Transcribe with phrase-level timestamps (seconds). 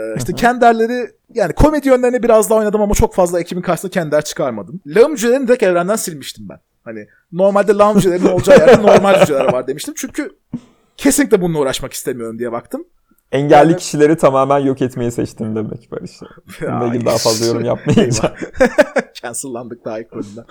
[0.00, 4.22] Ee, işte Kender'leri yani komedi yönlerini biraz daha oynadım ama çok fazla ekibin karşısında Kender
[4.22, 4.80] çıkarmadım.
[4.86, 6.58] Lağım cücelerini direkt evrenden silmiştim ben.
[6.84, 9.94] Hani normalde lağım cücelerinin olacağı yerde normal cüceler var demiştim.
[9.96, 10.30] Çünkü
[10.96, 12.84] kesinlikle bununla uğraşmak istemiyorum diye baktım.
[13.32, 16.10] Engelli Yani- kişileri tamamen yok etmeyi seçtim demek Barış.
[16.60, 18.34] Bununla ilgili daha fazla yorum yapmayacağım.
[19.22, 20.44] Cancellandık daha ilk bölümden.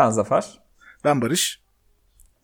[0.00, 0.60] Ben Zafer.
[1.04, 1.62] Ben Barış.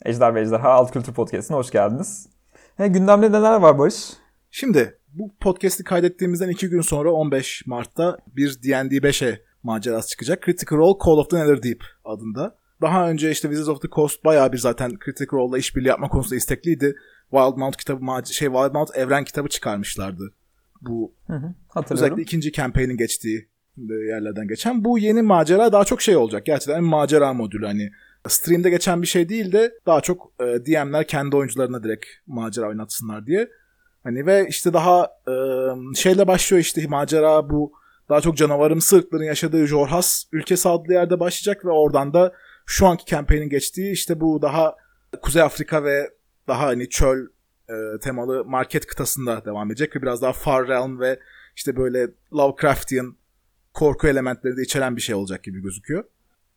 [0.04, 2.28] Ejder ve Ejderha Alt Kültür Podcast'ine hoş geldiniz.
[2.76, 4.08] He, gündemde neler var Barış?
[4.50, 10.42] Şimdi bu podcast'i kaydettiğimizden iki gün sonra 15 Mart'ta bir D&D 5'e macerası çıkacak.
[10.42, 12.58] Critical Role Call of the Netherdeep adında.
[12.80, 16.36] Daha önce işte Wizards of the Coast bayağı bir zaten Critical Role'la işbirliği yapma konusunda
[16.36, 16.94] istekliydi.
[17.30, 20.34] Wildmount kitabı, mac- şey Wildmount evren kitabı çıkarmışlardı.
[20.80, 22.04] Bu Hı hı, hatırlıyorum.
[22.04, 24.84] özellikle ikinci campaign'in geçtiği yerlerden geçen.
[24.84, 26.46] Bu yeni macera daha çok şey olacak.
[26.46, 27.90] Gerçekten macera modülü hani
[28.28, 33.26] stream'de geçen bir şey değil de daha çok e, DM'ler kendi oyuncularına direkt macera oynatsınlar
[33.26, 33.48] diye.
[34.04, 35.34] Hani ve işte daha e,
[35.94, 37.72] şeyle başlıyor işte macera bu
[38.08, 42.32] daha çok canavarımsı ırkların yaşadığı Jorhas ülkesi adlı yerde başlayacak ve oradan da
[42.66, 44.74] şu anki campaign'in geçtiği işte bu daha
[45.22, 46.10] Kuzey Afrika ve
[46.48, 47.26] daha hani çöl
[47.68, 51.20] e, temalı market kıtasında devam edecek ve biraz daha Far Realm ve
[51.56, 53.16] işte böyle Lovecraftian
[53.76, 56.04] korku elementleri de içeren bir şey olacak gibi gözüküyor.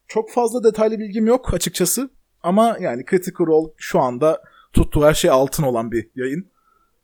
[0.08, 2.10] Çok fazla detaylı bilgim yok açıkçası
[2.44, 6.48] ama yani Critical Role şu anda tuttuğu her şey altın olan bir yayın.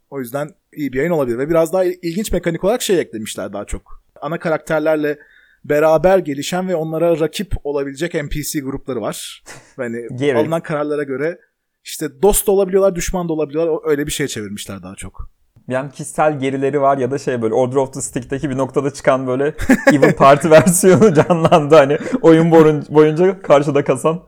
[0.10, 3.66] O yüzden iyi bir yayın olabilir ve biraz daha ilginç mekanik olarak şey eklemişler daha
[3.66, 4.04] çok.
[4.22, 5.20] Ana karakterlerle
[5.66, 9.44] beraber gelişen ve onlara rakip olabilecek NPC grupları var.
[9.78, 11.40] Yani alınan kararlara göre
[11.84, 13.90] işte dost da olabiliyorlar, düşman da olabiliyorlar.
[13.90, 15.30] Öyle bir şey çevirmişler daha çok.
[15.68, 19.28] Yani kişisel gerileri var ya da şey böyle Order of the Stick'teki bir noktada çıkan
[19.28, 19.44] böyle
[19.94, 24.24] Evil Party versiyonu canlandı hani oyun boyun- boyunca karşıda kasan.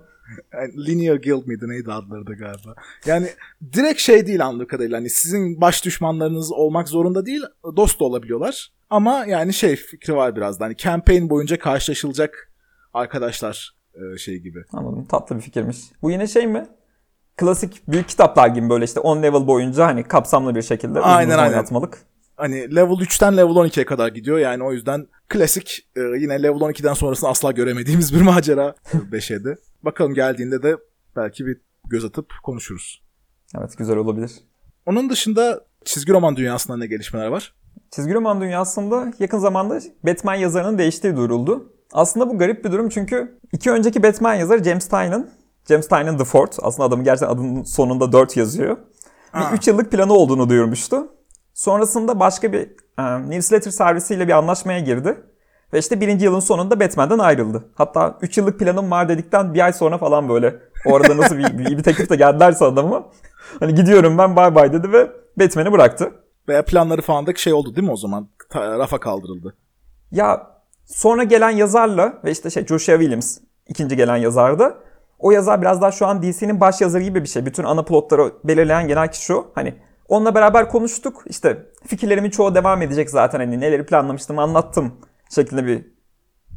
[0.54, 2.76] Yani Linear Guild miydi neydi adları da galiba.
[3.06, 3.28] Yani
[3.74, 4.98] direkt şey değil anladığım kadarıyla.
[4.98, 7.42] Hani sizin baş düşmanlarınız olmak zorunda değil.
[7.76, 8.72] Dost da olabiliyorlar.
[8.90, 10.66] Ama yani şey fikri var biraz da.
[10.66, 12.52] Hani campaign boyunca karşılaşılacak
[12.94, 14.64] arkadaşlar e, şey gibi.
[14.74, 15.06] Anladım.
[15.06, 15.78] Tatlı bir fikirmiş.
[16.02, 16.68] Bu yine şey mi?
[17.38, 21.40] Klasik büyük kitaplar gibi böyle işte 10 level boyunca hani kapsamlı bir şekilde Aynen, uzun
[21.40, 21.54] aynen.
[21.54, 21.98] oynatmalık.
[22.36, 24.38] Hani level 3'ten level 12'ye kadar gidiyor.
[24.38, 28.76] Yani o yüzden klasik e, yine level 12'den sonrasını asla göremediğimiz bir macera
[29.12, 30.78] 5'e Bakalım geldiğinde de
[31.16, 31.58] belki bir
[31.90, 33.04] göz atıp konuşuruz.
[33.58, 34.32] Evet güzel olabilir.
[34.86, 37.54] Onun dışında çizgi roman dünyasında ne gelişmeler var?
[37.92, 41.74] Çizgi roman dünyasında yakın zamanda Batman yazarının değiştiği duyuruldu.
[41.94, 45.30] Aslında bu garip bir durum çünkü iki önceki Batman yazarı James Tynion,
[45.68, 48.78] James Tynion The Fourth, aslında adamın gerçekten adının sonunda 4 yazıyor.
[49.34, 49.52] Aa.
[49.52, 51.08] Bir 3 yıllık planı olduğunu duyurmuştu.
[51.54, 52.70] Sonrasında başka bir
[53.00, 55.18] e, newsletter servisiyle bir anlaşmaya girdi.
[55.74, 57.64] Ve işte birinci yılın sonunda Batman'den ayrıldı.
[57.76, 60.56] Hatta 3 yıllık planım var dedikten bir ay sonra falan böyle.
[60.86, 63.06] O arada nasıl bir, bir, bir teklif de geldilerse adama.
[63.60, 66.12] Hani gidiyorum ben bay bay dedi ve Batman'i bıraktı.
[66.48, 68.30] Veya planları falan da şey oldu değil mi o zaman?
[68.50, 69.56] Ta- rafa kaldırıldı.
[70.12, 70.48] Ya
[70.86, 74.78] sonra gelen yazarla ve işte şey Joshua Williams ikinci gelen yazardı.
[75.20, 77.46] O yazar biraz daha şu an DC'nin baş yazarı gibi bir şey.
[77.46, 79.52] Bütün ana plotları belirleyen genel kişi o.
[79.56, 79.76] Hani
[80.08, 81.24] onunla beraber konuştuk.
[81.26, 83.40] İşte fikirlerimin çoğu devam edecek zaten.
[83.40, 84.94] Hani neleri planlamıştım anlattım
[85.36, 85.86] şeklinde bir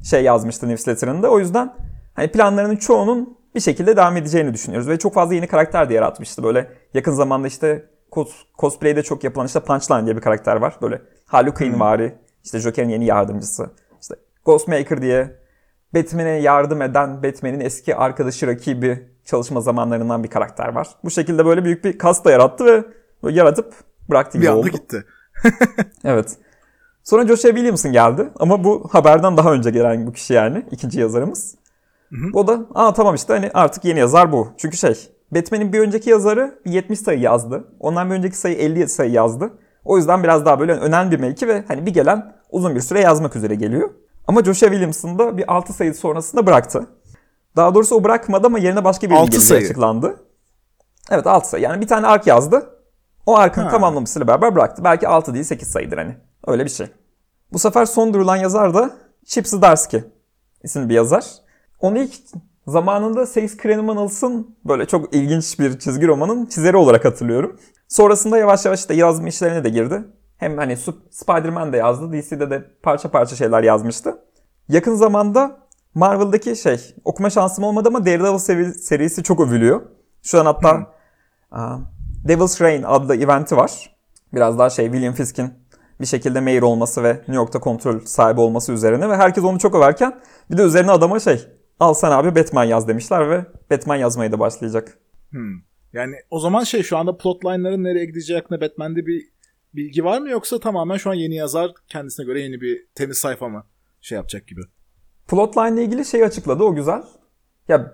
[0.04, 1.30] şey yazmıştı newsletter'ında.
[1.30, 1.74] O yüzden
[2.14, 4.88] hani planlarının çoğunun bir şekilde devam edeceğini düşünüyoruz.
[4.88, 6.42] Ve çok fazla yeni karakter de yaratmıştı.
[6.42, 10.76] Böyle yakın zamanda işte cos- cosplay'de çok yapılan işte Punchline diye bir karakter var.
[10.82, 12.14] Böyle Harley Quinn vari.
[12.44, 13.70] işte Joker'in yeni yardımcısı.
[14.02, 15.36] İşte Ghostmaker diye
[15.94, 20.88] Batman'e yardım eden Batman'in eski arkadaşı rakibi çalışma zamanlarından bir karakter var.
[21.04, 22.84] Bu şekilde böyle büyük bir kas da yarattı ve
[23.22, 23.74] böyle yaratıp
[24.10, 24.68] bıraktı gibi Bir anda oldu.
[24.68, 25.04] gitti.
[26.04, 26.36] Evet.
[27.04, 31.54] Sonra Joshua Williamson geldi ama bu haberden daha önce gelen bu kişi yani ikinci yazarımız.
[32.34, 34.48] O da aa tamam işte hani artık yeni yazar bu.
[34.56, 37.64] Çünkü şey Batman'in bir önceki yazarı bir 70 sayı yazdı.
[37.80, 39.50] Ondan bir önceki sayı 50 sayı yazdı.
[39.84, 43.00] O yüzden biraz daha böyle önemli bir mevki ve hani bir gelen uzun bir süre
[43.00, 43.90] yazmak üzere geliyor.
[44.30, 46.86] Ama Joshua Williamson da bir 6 sayı sonrasında bıraktı.
[47.56, 49.64] Daha doğrusu o bırakmadı ama yerine başka bir sayı.
[49.64, 50.16] açıklandı.
[51.10, 51.64] Evet 6 sayı.
[51.64, 52.70] Yani bir tane ark yazdı.
[53.26, 53.68] O arkın Ha.
[53.68, 54.84] tamamlamasıyla beraber bıraktı.
[54.84, 56.16] Belki 6 değil 8 sayıdır hani.
[56.46, 56.86] Öyle bir şey.
[57.52, 58.90] Bu sefer son durulan yazar da
[59.24, 60.02] Chip Zdarsky
[60.62, 61.24] isimli bir yazar.
[61.80, 62.14] Onu ilk
[62.66, 67.60] zamanında Six Criminals'ın böyle çok ilginç bir çizgi romanın çizeri olarak hatırlıyorum.
[67.88, 70.02] Sonrasında yavaş yavaş işte yazma işlerine de girdi.
[70.36, 70.76] Hem hani
[71.10, 72.12] Spider-Man de yazdı.
[72.12, 74.18] DC'de de parça parça şeyler yazmıştı.
[74.70, 79.82] Yakın zamanda Marvel'daki şey okuma şansım olmadı ama Daredevil seri- serisi çok övülüyor.
[80.22, 80.94] Şu an hatta
[81.50, 81.76] aa,
[82.28, 83.96] Devil's Reign adlı eventi var.
[84.34, 85.50] Biraz daha şey William Fisk'in
[86.00, 89.74] bir şekilde mayor olması ve New York'ta kontrol sahibi olması üzerine ve herkes onu çok
[89.74, 90.20] överken
[90.50, 91.46] bir de üzerine adama şey
[91.80, 94.98] al sen abi Batman yaz demişler ve Batman yazmaya da başlayacak.
[95.30, 95.54] Hmm.
[95.92, 99.28] Yani o zaman şey şu anda plotline'ların nereye gideceği hakkında Batman'de bir
[99.74, 103.48] bilgi var mı yoksa tamamen şu an yeni yazar kendisine göre yeni bir temiz sayfa
[103.48, 103.64] mı
[104.00, 104.60] şey yapacak gibi?
[105.28, 107.02] Plotline ile ilgili şey açıkladı o güzel.
[107.68, 107.92] Ya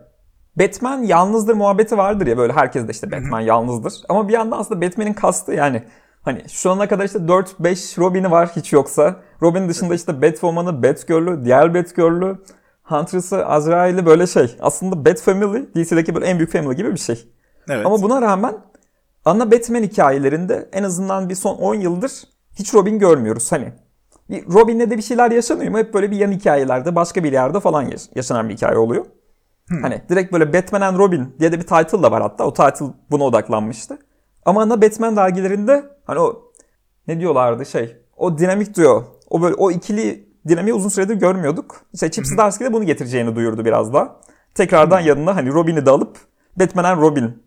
[0.56, 3.94] Batman yalnızdır muhabbeti vardır ya böyle herkes de işte Batman yalnızdır.
[4.08, 5.82] Ama bir yandan aslında Batman'in kastı yani
[6.22, 9.16] hani şu ana kadar işte 4-5 Robin'i var hiç yoksa.
[9.42, 12.38] Robin dışında işte Batwoman'ı, Batgirl'ü, diğer Batgirl'ü,
[12.82, 14.56] Huntress'ı, Azrail'i böyle şey.
[14.60, 17.28] Aslında Bat Family DC'deki böyle en büyük family gibi bir şey.
[17.68, 17.86] Evet.
[17.86, 18.56] Ama buna rağmen
[19.24, 22.12] ana Batman hikayelerinde en azından bir son 10 yıldır
[22.54, 23.52] hiç Robin görmüyoruz.
[23.52, 23.72] Hani
[24.30, 25.78] bir Robin'le de bir şeyler yaşanıyor mu?
[25.78, 29.04] Hep böyle bir yan hikayelerde başka bir yerde falan yaş- yaşanan bir hikaye oluyor.
[29.82, 32.44] Hani direkt böyle Batman and Robin diye de bir title da var hatta.
[32.44, 33.98] O title buna odaklanmıştı.
[34.44, 36.42] Ama ana Batman dergilerinde hani o
[37.08, 39.02] ne diyorlardı şey o dinamik diyor.
[39.30, 41.76] O böyle o ikili dinamiği uzun süredir görmüyorduk.
[41.92, 44.16] İşte Chip Zdarsky de bunu getireceğini duyurdu biraz daha.
[44.54, 46.18] Tekrardan yanına hani Robin'i de alıp
[46.60, 47.42] Batman and Robin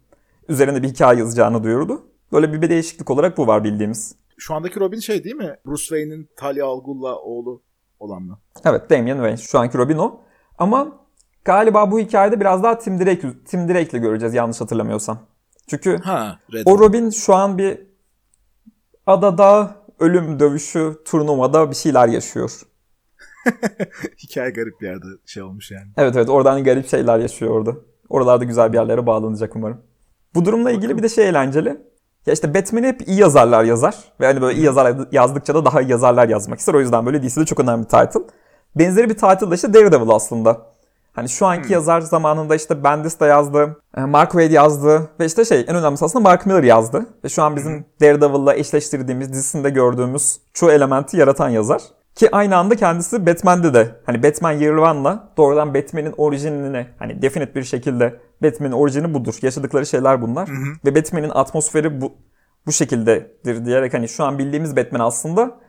[0.50, 2.02] üzerine bir hikaye yazacağını duyurdu.
[2.34, 4.16] Böyle bir değişiklik olarak bu var bildiğimiz.
[4.39, 5.56] Şu andaki Robin şey değil mi?
[5.65, 7.62] Bruce Wayne'in Talia al Ghul'la oğlu
[8.00, 8.39] olan mı?
[8.65, 10.21] Evet Damian Wayne şu anki Robin o.
[10.57, 11.06] Ama
[11.45, 15.27] galiba bu hikayede biraz daha Tim Drake, Tim Drake'le göreceğiz yanlış hatırlamıyorsam.
[15.68, 16.83] Çünkü Ha, Red o Robin.
[16.83, 17.80] Robin şu an bir
[19.07, 22.62] adada ölüm dövüşü turnuvada bir şeyler yaşıyor.
[24.24, 25.88] Hikaye garip bir yerde şey olmuş yani.
[25.97, 27.75] Evet evet oradan garip şeyler yaşıyor orada.
[28.09, 29.81] Oralarda güzel bir yerlere bağlanacak umarım.
[30.36, 31.81] Bu durumla ilgili bir de şey eğlenceli.
[32.25, 33.95] Ya işte Batman'i hep iyi yazarlar yazar.
[34.19, 36.74] Ve hani böyle iyi yazar yazdıkça da daha iyi yazarlar yazmak ister.
[36.74, 38.19] O yüzden böyle DC'de çok önemli bir title.
[38.75, 40.57] Benzeri bir title da işte Daredevil aslında.
[41.13, 45.45] Hani şu anki yazar zamanında işte Bendis de yazdı, e, Mark Waid yazdı ve işte
[45.45, 47.06] şey en önemlisi aslında Mark Miller yazdı.
[47.24, 51.81] Ve şu an bizim Daredevil'la eşleştirdiğimiz dizisinde gördüğümüz çoğu elementi yaratan yazar.
[52.16, 57.56] Ki aynı anda kendisi Batman'de de hani Batman Year One'la doğrudan Batman'in orijinini hani definite
[57.56, 59.36] bir şekilde Batman'in orijini budur.
[59.42, 60.50] Yaşadıkları şeyler bunlar.
[60.86, 62.14] Ve Batman'in atmosferi bu
[62.66, 65.60] bu şekildedir diyerek hani şu an bildiğimiz Batman aslında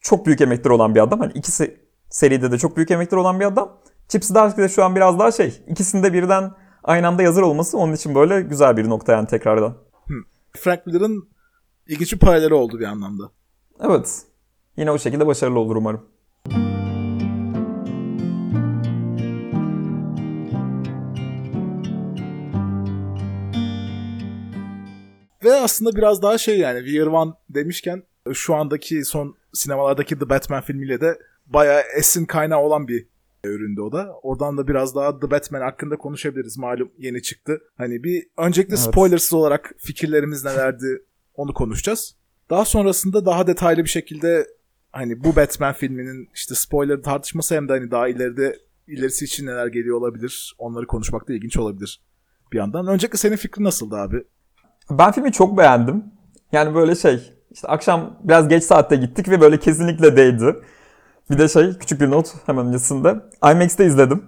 [0.00, 1.20] çok büyük emekleri olan bir adam.
[1.20, 1.80] Hani ikisi
[2.10, 3.78] seride de çok büyük emekleri olan bir adam.
[4.08, 6.52] Chip Zdarsky de şu an biraz daha şey ikisinde birden
[6.84, 9.74] aynı anda yazar olması onun için böyle güzel bir nokta yani tekrardan.
[10.56, 11.28] Frank Miller'ın
[11.86, 13.30] ilginç bir paraleli oldu bir anlamda.
[13.80, 14.22] Evet.
[14.78, 16.06] Yine o şekilde başarılı olur umarım.
[25.44, 28.02] Ve aslında biraz daha şey yani Year One demişken
[28.32, 33.06] şu andaki son sinemalardaki The Batman filmiyle de bayağı esin kaynağı olan bir
[33.44, 34.12] üründü o da.
[34.22, 36.58] Oradan da biraz daha The Batman hakkında konuşabiliriz.
[36.58, 37.60] Malum yeni çıktı.
[37.76, 38.84] Hani bir öncelikle Evet.
[38.84, 41.02] spoilersız olarak fikirlerimiz nelerdi
[41.34, 42.16] onu konuşacağız.
[42.50, 44.46] Daha sonrasında daha detaylı bir şekilde
[44.92, 48.56] hani bu Batman filminin işte spoiler tartışması hem de hani daha ileride
[48.86, 50.54] ilerisi için neler geliyor olabilir.
[50.58, 52.00] Onları konuşmak da ilginç olabilir
[52.52, 52.86] bir yandan.
[52.86, 54.24] Öncelikle senin fikrin nasıldı abi?
[54.90, 56.04] Ben filmi çok beğendim.
[56.52, 60.56] Yani böyle şey işte akşam biraz geç saatte gittik ve böyle kesinlikle değdi.
[61.30, 63.16] Bir de şey küçük bir not hemen öncesinde.
[63.52, 64.24] IMAX'te izledim.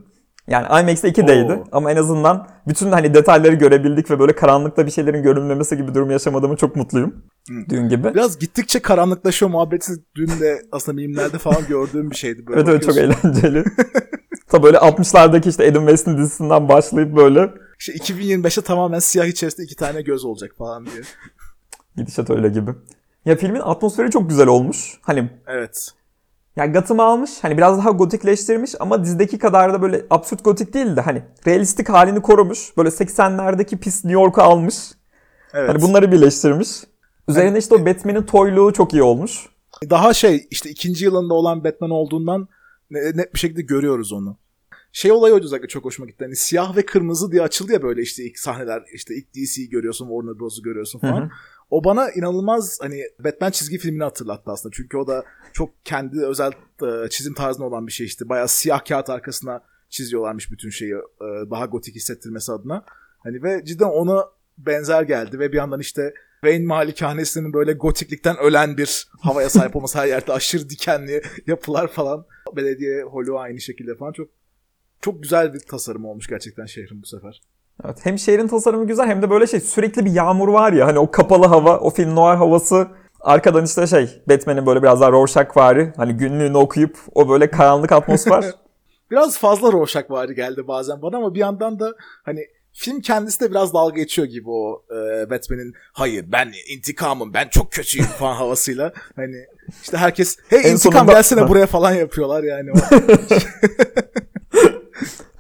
[0.47, 1.65] Yani IMAX'te 2D'ydi Oo.
[1.73, 6.11] ama en azından bütün hani detayları görebildik ve böyle karanlıkta bir şeylerin görünmemesi gibi durum
[6.11, 7.25] yaşamadığımı çok mutluyum.
[7.49, 8.15] Düğün gibi.
[8.15, 12.47] Biraz gittikçe karanlıklaşıyor muhabbeti dün de aslında mimlerde falan gördüğüm bir şeydi.
[12.47, 13.65] Böyle Evet evet çok eğlenceli.
[14.49, 19.76] Tabii böyle 60'lardaki işte Adam West'in dizisinden başlayıp böyle İşte 2025'te tamamen siyah içerisinde iki
[19.76, 21.03] tane göz olacak falan diye.
[21.97, 22.71] gidişat öyle gibi.
[23.25, 24.99] Ya filmin atmosferi çok güzel olmuş.
[25.03, 25.88] Hani Evet.
[26.57, 30.97] Yani Gotham'ı almış hani biraz daha gotikleştirmiş ama dizideki kadar da böyle absürt gotik değil
[30.97, 32.76] de hani realistik halini korumuş.
[32.76, 34.75] Böyle 80'lerdeki pis New York'u almış.
[35.55, 35.69] Evet.
[35.69, 36.69] Hani bunları birleştirmiş.
[37.31, 39.47] Üzerine işte o Batman'in toyluğu çok iyi olmuş.
[39.91, 42.49] Daha şey işte ikinci yılında olan Batman olduğundan
[42.91, 44.39] ne- net bir şekilde görüyoruz onu.
[44.93, 46.25] Şey olayı zaten çok hoşuma gitti.
[46.25, 48.83] Hani siyah ve kırmızı diye açıldı ya böyle işte ilk sahneler.
[48.95, 51.21] işte ilk DC'yi görüyorsun, Warner Bros'u görüyorsun falan.
[51.21, 51.31] Hı hı.
[51.71, 54.73] O bana inanılmaz hani Batman çizgi filmini hatırlattı aslında.
[54.77, 58.29] Çünkü o da çok kendi özel e, çizim tarzında olan bir şey işte.
[58.29, 60.95] Bayağı siyah kağıt arkasına çiziyorlarmış bütün şeyi.
[60.95, 62.85] e, daha gotik hissettirmesi adına.
[63.19, 64.25] Hani ve cidden ona
[64.59, 69.99] benzer geldi ve bir yandan işte Wayne malikanesinin böyle gotiklikten ölen bir havaya sahip olması
[69.99, 72.26] her yerde aşırı dikenli yapılar falan.
[72.56, 74.28] Belediye holu aynı şekilde falan çok
[75.00, 77.40] çok güzel bir tasarım olmuş gerçekten şehrin bu sefer.
[77.85, 80.99] Evet, hem şehrin tasarımı güzel hem de böyle şey sürekli bir yağmur var ya hani
[80.99, 82.88] o kapalı hava, o film noir havası.
[83.20, 87.92] Arkadan işte şey Batman'in böyle biraz daha Rorschach vari hani günlüğünü okuyup o böyle karanlık
[87.92, 88.44] atmosfer.
[89.11, 93.50] Biraz fazla Rorschach vari geldi bazen bana ama bir yandan da hani film kendisi de
[93.50, 98.93] biraz dalga geçiyor gibi o e, Batman'in hayır ben intikamım ben çok kötüyüm falan havasıyla.
[99.17, 99.37] Hani
[99.83, 102.71] işte herkes hey En intikam sonunda- gelsene buraya falan yapıyorlar yani.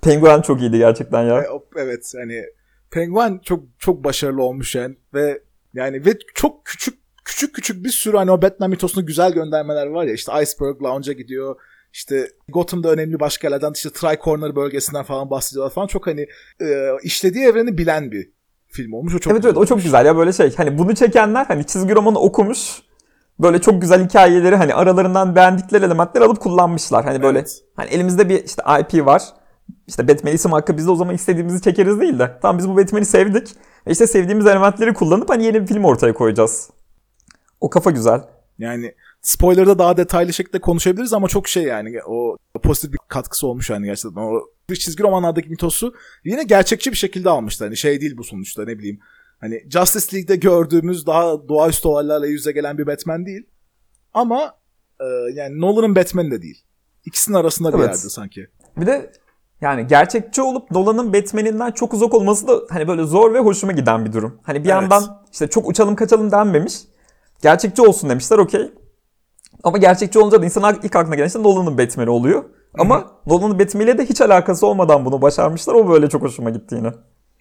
[0.02, 1.40] Penguin çok iyiydi gerçekten ya.
[1.42, 1.46] E,
[1.76, 2.44] Evet hani
[2.90, 5.42] Penguin çok çok başarılı olmuş yani ve
[5.74, 10.04] yani ve çok küçük küçük küçük bir sürü hani o Batman mitosunu güzel göndermeler var
[10.04, 11.56] ya işte Iceberg Lounge'a gidiyor
[11.92, 16.26] işte Gotham'da önemli başka yerlerden işte Tri-Corner bölgesinden falan bahsediyorlar falan çok hani
[16.60, 18.30] e, işlediği evreni bilen bir
[18.68, 21.44] film olmuş o çok evet evet o çok güzel ya böyle şey hani bunu çekenler
[21.44, 22.82] hani çizgi romanı okumuş
[23.38, 27.04] böyle çok güzel hikayeleri hani aralarından beğendikleri elementleri alıp kullanmışlar.
[27.04, 27.62] Hani böyle Evet.
[27.76, 29.22] hani elimizde bir işte IP var.
[29.86, 32.38] İşte Batman isim hakkı biz de o zaman istediğimizi çekeriz değil de.
[32.42, 33.48] Tamam biz bu Batman'i sevdik.
[33.86, 36.70] E işte sevdiğimiz elementleri kullanıp hani yeni bir film ortaya koyacağız.
[37.60, 38.20] O kafa güzel.
[38.58, 43.70] Yani spoiler'da daha detaylı şekilde konuşabiliriz ama çok şey yani o pozitif bir katkısı olmuş
[43.70, 44.20] yani gerçekten.
[44.20, 44.40] O
[44.74, 47.68] çizgi romanlardaki mitosu yine gerçekçi bir şekilde almışlar.
[47.68, 49.00] Hani şey değil bu sonuçta ne bileyim.
[49.40, 53.46] Hani Justice League'de gördüğümüz daha doğaüstü olaylarla yüze gelen bir Batman değil.
[54.14, 54.54] Ama
[55.00, 56.62] e, yani Nolan'ın Batman'i de değil.
[57.04, 57.86] İkisinin arasında bir Evet.
[57.86, 58.46] yerde sanki.
[58.76, 59.12] Bir de
[59.60, 64.04] yani gerçekçi olup Nolan'ın Batman'inden çok uzak olması da hani böyle zor ve hoşuma giden
[64.04, 64.40] bir durum.
[64.42, 64.82] Hani bir Evet.
[64.82, 66.74] yandan işte çok uçalım kaçalım denmemiş.
[67.42, 68.72] Gerçekçi olsun demişler okey.
[69.64, 72.44] Ama gerçekçi olunca da insan ilk aklına gelen işte Nolan'ın Batman'i oluyor.
[72.78, 75.74] Ama Nolan'ın Batman'iyle de hiç alakası olmadan bunu başarmışlar.
[75.74, 76.92] O böyle çok hoşuma gitti yine.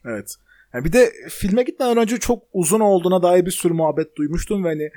[0.06, 0.36] Evet.
[0.74, 4.68] Yani bir de filme gitmeden önce çok uzun olduğuna dair bir sürü muhabbet duymuştum ve
[4.68, 4.90] hani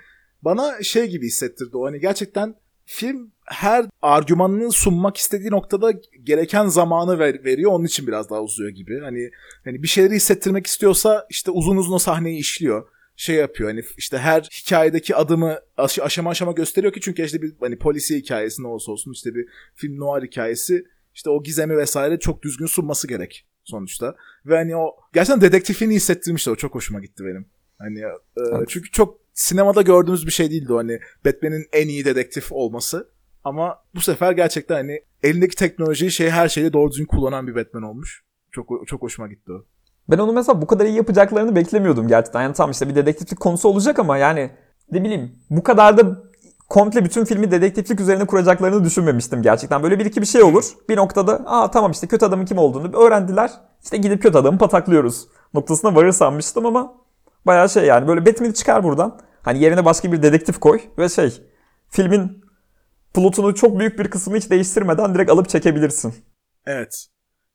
[0.43, 1.87] bana şey gibi hissettirdi o.
[1.87, 7.73] Hani gerçekten film her argümanını sunmak istediği noktada gereken zamanı ver- veriyor.
[7.73, 9.01] Onun için biraz daha uzuyor gibi.
[9.01, 9.31] Hani
[9.65, 12.89] hani bir şeyleri hissettirmek istiyorsa işte uzun uzun o sahneyi işliyor.
[13.23, 17.53] Şey yapıyor hani işte her hikayedeki adımı aş- aşama aşama gösteriyor ki çünkü işte bir
[17.61, 22.19] hani polisi hikayesi ne olursa olsun işte bir film noir hikayesi işte o gizemi vesaire
[22.19, 24.17] çok düzgün sunması gerek sonuçta.
[24.47, 26.53] Ve hani o gerçekten dedektifini hissettirmişler.
[26.53, 27.47] O çok hoşuma gitti benim.
[27.79, 28.05] Hani e,
[28.57, 28.69] Evet.
[28.69, 33.09] çünkü çok sinemada gördüğümüz bir şey değildi o hani Batman'in en iyi dedektif olması.
[33.45, 37.83] Ama bu sefer gerçekten hani elindeki teknolojiyi şey her şeyde doğru düzgün kullanan bir Batman
[37.83, 38.25] olmuş.
[38.53, 39.67] Çok çok hoşuma gitti o.
[40.09, 42.43] Ben onu mesela bu kadar iyi yapacaklarını beklemiyordum gerçekten.
[42.43, 44.51] Yani tamam işte bir dedektiflik konusu olacak ama yani
[44.93, 46.23] ne bileyim bu kadar da
[46.69, 49.83] komple bütün filmi dedektiflik üzerine kuracaklarını düşünmemiştim gerçekten.
[49.83, 50.65] Böyle bir iki bir şey olur.
[50.89, 53.51] Bir noktada aa tamam işte kötü adamın kim olduğunu öğrendiler.
[53.85, 56.95] İşte gidip kötü adamı pataklıyoruz noktasına varır sanmıştım ama
[57.47, 59.19] bayağı şey yani böyle Batman'i çıkar buradan.
[59.43, 61.43] Hani yerine başka bir dedektif koy ve şey
[61.89, 62.45] filmin
[63.15, 66.15] plotunu çok büyük bir kısmını hiç değiştirmeden direkt alıp çekebilirsin.
[66.67, 67.07] Evet.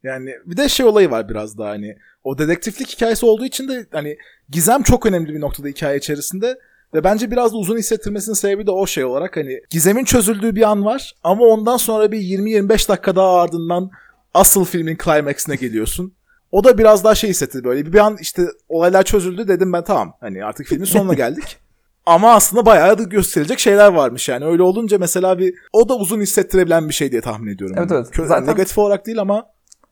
[0.04, 3.86] Yani bir de şey olayı var biraz daha hani o dedektiflik hikayesi olduğu için de
[3.92, 4.18] hani
[4.50, 6.60] gizem çok önemli bir noktada hikaye içerisinde
[6.94, 10.70] ve bence biraz da uzun hissettirmesinin sebebi de o şey olarak hani gizemin çözüldüğü bir
[10.70, 13.89] an var ama ondan sonra bir 20-25 dakika daha ardından
[14.34, 16.13] asıl filmin climax'ine geliyorsun.
[16.51, 20.13] O da biraz daha şey hissetti böyle bir an işte olaylar çözüldü dedim ben tamam
[20.20, 21.58] hani artık filmin sonuna geldik.
[22.06, 24.46] Ama aslında bayağı da gösterilecek şeyler varmış yani.
[24.46, 27.75] Öyle olunca mesela bir o da uzun hissettirebilen bir şey diye tahmin ediyorum.
[27.80, 28.27] Evet, evet.
[28.27, 29.46] Zaten- Negatif olarak değil ama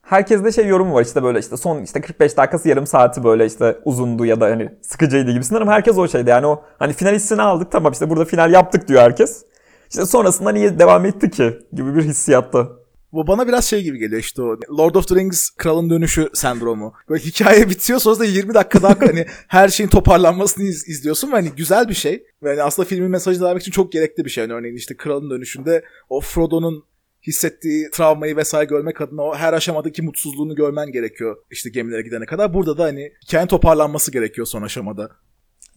[0.06, 3.46] Herkes de şey yorumu var işte böyle işte son işte 45 dakikası yarım saati böyle
[3.46, 7.14] işte uzundu ya da hani sıkıcıydı gibisinden ama herkes o şeyde yani o hani final
[7.14, 9.44] hissini aldık tamam işte burada final yaptık diyor herkes.
[9.90, 12.68] İşte sonrasında niye devam etti ki gibi bir hissiyatta.
[13.12, 16.94] Bu bana biraz şey gibi geliyor işte o Lord of the Rings kralın dönüşü sendromu.
[17.08, 21.32] Böyle hikaye bitiyor sonra da 20 dakika daha hani her şeyin toparlanmasını iz- izliyorsun ve
[21.32, 22.24] hani güzel bir şey.
[22.42, 24.42] Ve hani aslında filmin mesajını vermek için çok gerekli bir şey.
[24.44, 26.84] Yani örneğin işte kralın dönüşünde o Frodo'nun
[27.26, 32.54] hissettiği travmayı vesaire görmek adına o her aşamadaki mutsuzluğunu görmen gerekiyor işte gemilere gidene kadar.
[32.54, 35.10] Burada da hani hikayenin toparlanması gerekiyor son aşamada.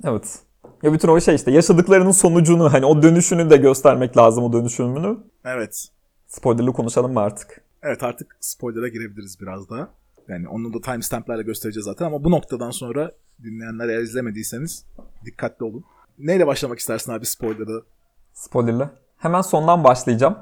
[0.03, 0.39] Evet.
[0.83, 5.17] Ya bütün o şey işte yaşadıklarının sonucunu hani o dönüşünü de göstermek lazım o dönüşümünü.
[5.45, 5.87] Evet.
[6.27, 7.61] Spoilerlı konuşalım mı artık?
[7.83, 9.89] Evet artık spoiler'a girebiliriz biraz daha.
[10.27, 13.11] Yani onu da timestamplerle göstereceğiz zaten ama bu noktadan sonra
[13.43, 14.85] dinleyenler eğer izlemediyseniz
[15.25, 15.83] dikkatli olun.
[16.19, 17.83] Neyle başlamak istersin abi spoiler'ı?
[18.33, 18.89] Spoilerlı.
[19.17, 20.37] Hemen sondan başlayacağım.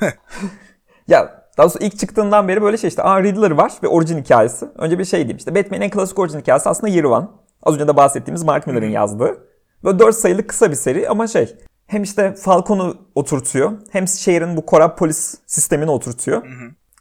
[1.08, 4.66] ya daha doğrusu ilk çıktığından beri böyle şey işte Aa Riddler var ve orijin hikayesi.
[4.78, 7.26] Önce bir şey diyeyim işte Batman'in en klasik orijin hikayesi aslında Year One.
[7.62, 9.46] Az önce de bahsettiğimiz Mark Miller'ın yazdığı.
[9.84, 11.56] Böyle 4 sayılı kısa bir seri ama şey
[11.86, 16.42] hem işte Falcon'u oturtuyor hem şehrin bu korap polis sistemini oturtuyor.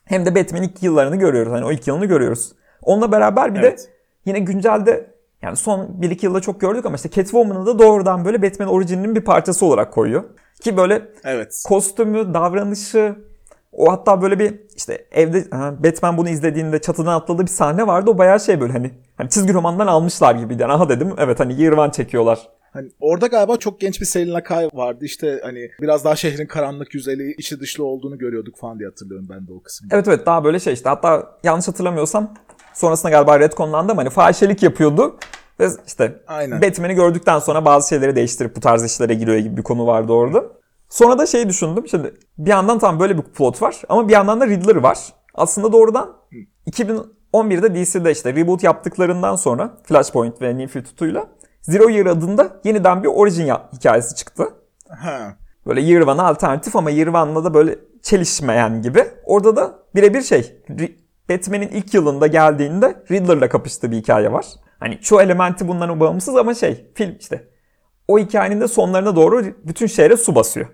[0.05, 1.53] Hem de Batman'in ilk yıllarını görüyoruz.
[1.53, 2.51] Hani o ilk yılını görüyoruz.
[2.81, 3.79] Onunla beraber bir Evet.
[3.79, 3.91] de
[4.25, 8.69] yine güncelde yani son 1-2 yılda çok gördük ama işte Catwoman'ı da doğrudan böyle Batman
[8.69, 10.23] orijininin bir parçası olarak koyuyor.
[10.61, 11.63] Ki böyle Evet.
[11.67, 13.15] kostümü, davranışı,
[13.71, 15.51] o hatta böyle bir işte evde
[15.83, 18.11] Batman bunu izlediğinde çatıdan atladığı bir sahne vardı.
[18.11, 20.61] O bayağı şey böyle hani hani çizgi romandan almışlar gibiydi.
[20.61, 22.49] Yani aha dedim evet hani One çekiyorlar.
[22.73, 25.05] Hani orada galiba çok genç bir Selin Akay vardı.
[25.05, 29.47] İşte hani biraz daha şehrin karanlık yüzeli, içi dışlı olduğunu görüyorduk falan diye hatırlıyorum ben
[29.47, 29.87] de o kısmı.
[29.91, 32.33] Evet evet daha böyle şey işte hatta yanlış hatırlamıyorsam
[32.73, 35.17] sonrasında galiba retconlandı ama hani fahişelik yapıyordu.
[35.61, 36.61] Ve işte Aynen.
[36.61, 40.43] Batman'i gördükten sonra bazı şeyleri değiştirip bu tarz işlere giriyor gibi bir konu vardı orada.
[40.89, 41.87] Sonra da şey düşündüm.
[41.87, 44.97] Şimdi bir yandan tam böyle bir plot var ama bir yandan da Riddler var.
[45.33, 46.13] Aslında doğrudan
[46.67, 51.25] 2011'de DC'de işte reboot yaptıklarından sonra Flashpoint ve New 52'yla
[51.61, 54.43] Zero Year adında yeniden bir origin hikayesi çıktı.
[54.89, 55.35] Ha.
[55.65, 59.05] Böyle Year One'a alternatif ama Year One'la da böyle çelişmeyen gibi.
[59.25, 60.63] Orada da birebir şey.
[61.29, 64.45] Batman'in ilk yılında geldiğinde Riddler'la kapıştığı bir hikaye var.
[64.81, 67.47] Hani çoğu elementi bundan bağımsız ama şey film işte.
[68.07, 70.67] O hikayenin de sonlarına doğru bütün şehre su basıyor.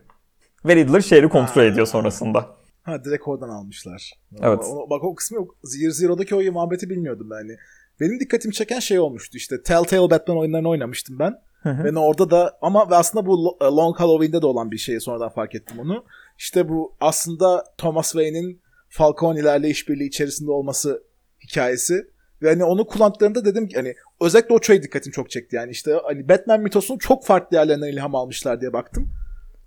[0.66, 2.58] Ve Riddler şehri kontrol ediyor sonrasında.
[2.84, 4.14] Ha direkt oradan almışlar.
[4.42, 4.60] Evet.
[4.72, 5.56] O- bak o kısmı yok.
[5.80, 7.36] Year Zero'daki o muhabbeti bilmiyordum ben.
[7.36, 7.58] Hani.
[8.00, 9.38] Benim dikkatimi çeken şey olmuştu.
[9.38, 11.36] İşte Telltale Batman oyunlarını oynamıştım ben.
[11.64, 11.84] Hı hı.
[11.86, 15.30] Ben orada da ama ve aslında bu Lo- Long Halloween'de de olan bir şey sonradan
[15.30, 16.06] fark ettim onu.
[16.38, 21.04] İşte bu aslında Thomas Wayne'in Falcone'lerle işbirliği içerisinde olması
[21.44, 22.08] hikayesi.
[22.42, 25.56] Ve hani onu kullandıklarında dedim ki hani özellikle o şey dikkatimi çok çekti.
[25.56, 29.10] Yani işte hani Batman mitosunu çok farklı yerlerinden ilham almışlar diye baktım.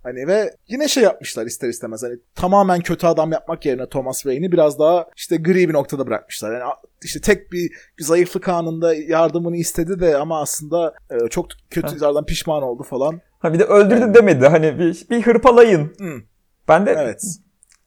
[0.03, 2.03] Hani ve yine şey yapmışlar ister istemez.
[2.03, 6.53] Hani tamamen kötü adam yapmak yerine Thomas Wayne'i biraz daha işte gri bir noktada bırakmışlar.
[6.53, 6.73] Yani
[7.03, 12.83] işte tek bir zayıflık anında yardımını istedi de ama aslında e, çok kötülerden pişman oldu
[12.83, 13.21] falan.
[13.39, 14.47] Ha bir de öldürdü demedi.
[14.47, 15.93] Hani bir, bir hırpalayın.
[15.99, 16.21] Hı.
[16.67, 17.23] Ben de Evet.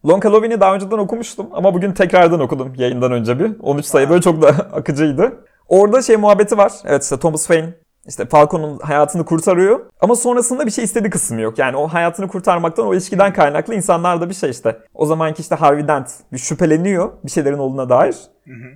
[0.07, 3.53] Long Halloween'i daha önceden okumuştum ama bugün tekrardan okudum yayından önce bir.
[3.63, 5.33] 13 sayı böyle çok da akıcıydı.
[5.69, 6.73] Orada şey muhabbeti var.
[6.85, 7.75] Evet işte Thomas Wayne
[8.09, 11.59] işte Falcon'un hayatını kurtarıyor ama sonrasında bir şey istediği kısmı yok.
[11.59, 14.79] Yani o hayatını kurtarmaktan o ilişkiden kaynaklı insanlar da bir şey işte.
[14.95, 18.17] O zamanki işte Harvey Dent bir şüpheleniyor bir şeylerin olduğuna dair.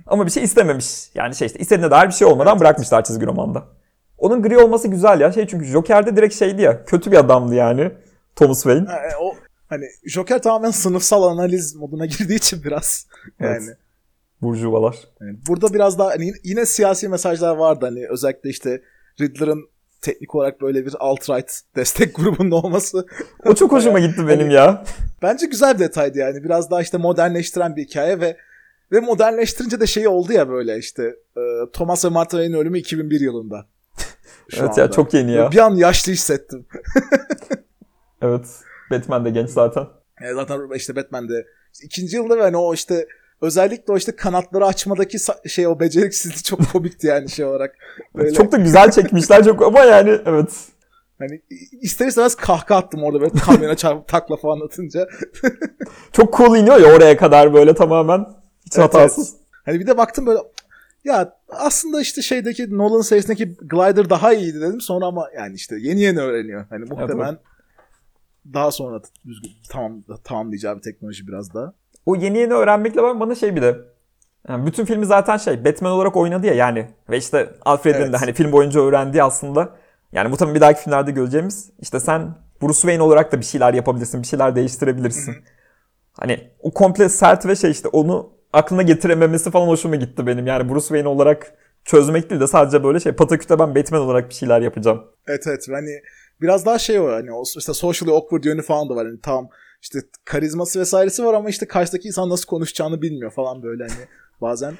[0.07, 1.09] Ama bir şey istememiş.
[1.15, 3.63] Yani şey işte istediğine dair bir şey olmadan bırakmışlar çizgi romanda.
[4.17, 5.31] Onun gri olması güzel ya.
[5.31, 6.85] Şey çünkü Joker'de direkt şeydi ya.
[6.85, 7.91] Kötü bir adamdı yani.
[8.35, 8.87] Thomas Wayne.
[8.87, 9.35] Ha, e, o
[9.69, 13.07] hani Joker tamamen sınıfsal analiz moduna girdiği için biraz
[13.39, 13.65] yani.
[13.67, 13.77] Evet.
[14.41, 14.97] Burjuvalar.
[15.21, 18.81] Yani burada biraz daha hani yine siyasi mesajlar vardı hani özellikle işte
[19.21, 19.69] Riddler'ın
[20.01, 23.05] teknik olarak böyle bir alt-right destek grubunda olması
[23.45, 24.83] O çok hoşuma gitti benim ya.
[25.21, 26.43] bence güzel bir detaydı yani.
[26.43, 28.37] Biraz daha işte modernleştiren bir hikaye ve
[28.91, 31.03] ve modernleştirince de şey oldu ya böyle işte
[31.37, 31.41] e,
[31.73, 33.65] Thomas ve Martha Wayne'in ölümü 2001 yılında.
[34.53, 34.91] Evet ya anda.
[34.91, 35.51] çok yeni ya.
[35.51, 36.65] Bir an yaşlı hissettim.
[38.21, 38.45] Evet.
[38.91, 39.87] Batman de genç zaten.
[40.21, 43.07] Yani zaten işte Batman'de işte ikinci yılda ve hani o işte
[43.41, 47.75] özellikle o işte kanatları açmadaki şey o beceriksizlik çok komikti yani şey olarak.
[48.15, 50.49] Böyle Çok da güzel çekmişler çok ama yani evet.
[51.19, 51.41] hani
[51.81, 55.07] ister istemez kahkaha attım orada böyle kamyona çarpıp takla falan atınca.
[56.11, 58.25] Çok cool iniyor ya oraya kadar böyle tamamen.
[58.65, 59.35] Hiç Evet, hatasız.
[59.65, 60.39] Hani bir de baktım böyle
[61.03, 66.01] ya aslında işte şeydeki Nolan serisindeki Glider daha iyiydi dedim sonra ama yani işte yeni
[66.01, 66.65] yeni öğreniyor.
[66.69, 67.37] Hani muhtemelen
[68.53, 71.73] daha sonra düzgün tamam tamamlayacağı bir teknoloji biraz daha.
[72.05, 73.77] O yeni yeni öğrenmekle bana şey bir de
[74.47, 78.13] yani bütün filmi zaten şey Batman olarak oynadı ya yani ve işte Alfred'in Evet.
[78.13, 79.69] de hani film boyunca öğrendiği aslında
[80.11, 83.73] yani bu tabii bir dahaki filmlerde göreceğimiz işte sen Bruce Wayne olarak da bir şeyler
[83.73, 85.35] yapabilirsin, bir şeyler değiştirebilirsin.
[86.13, 90.47] Hani o komple sert ve şey işte onu aklına getirememesi falan hoşuma gitti benim.
[90.47, 91.53] Yani Bruce Wayne olarak
[91.85, 95.03] çözmek değil de sadece böyle şey pataküte ben Batman olarak bir şeyler yapacağım.
[95.27, 96.01] Evet evet hani
[96.41, 99.07] biraz daha şey o hani o işte socially awkward yönü falan da var.
[99.07, 99.49] Hani tam
[99.81, 104.07] işte karizması vesairesi var ama işte karşıdaki insan nasıl konuşacağını bilmiyor falan böyle hani
[104.41, 104.73] bazen.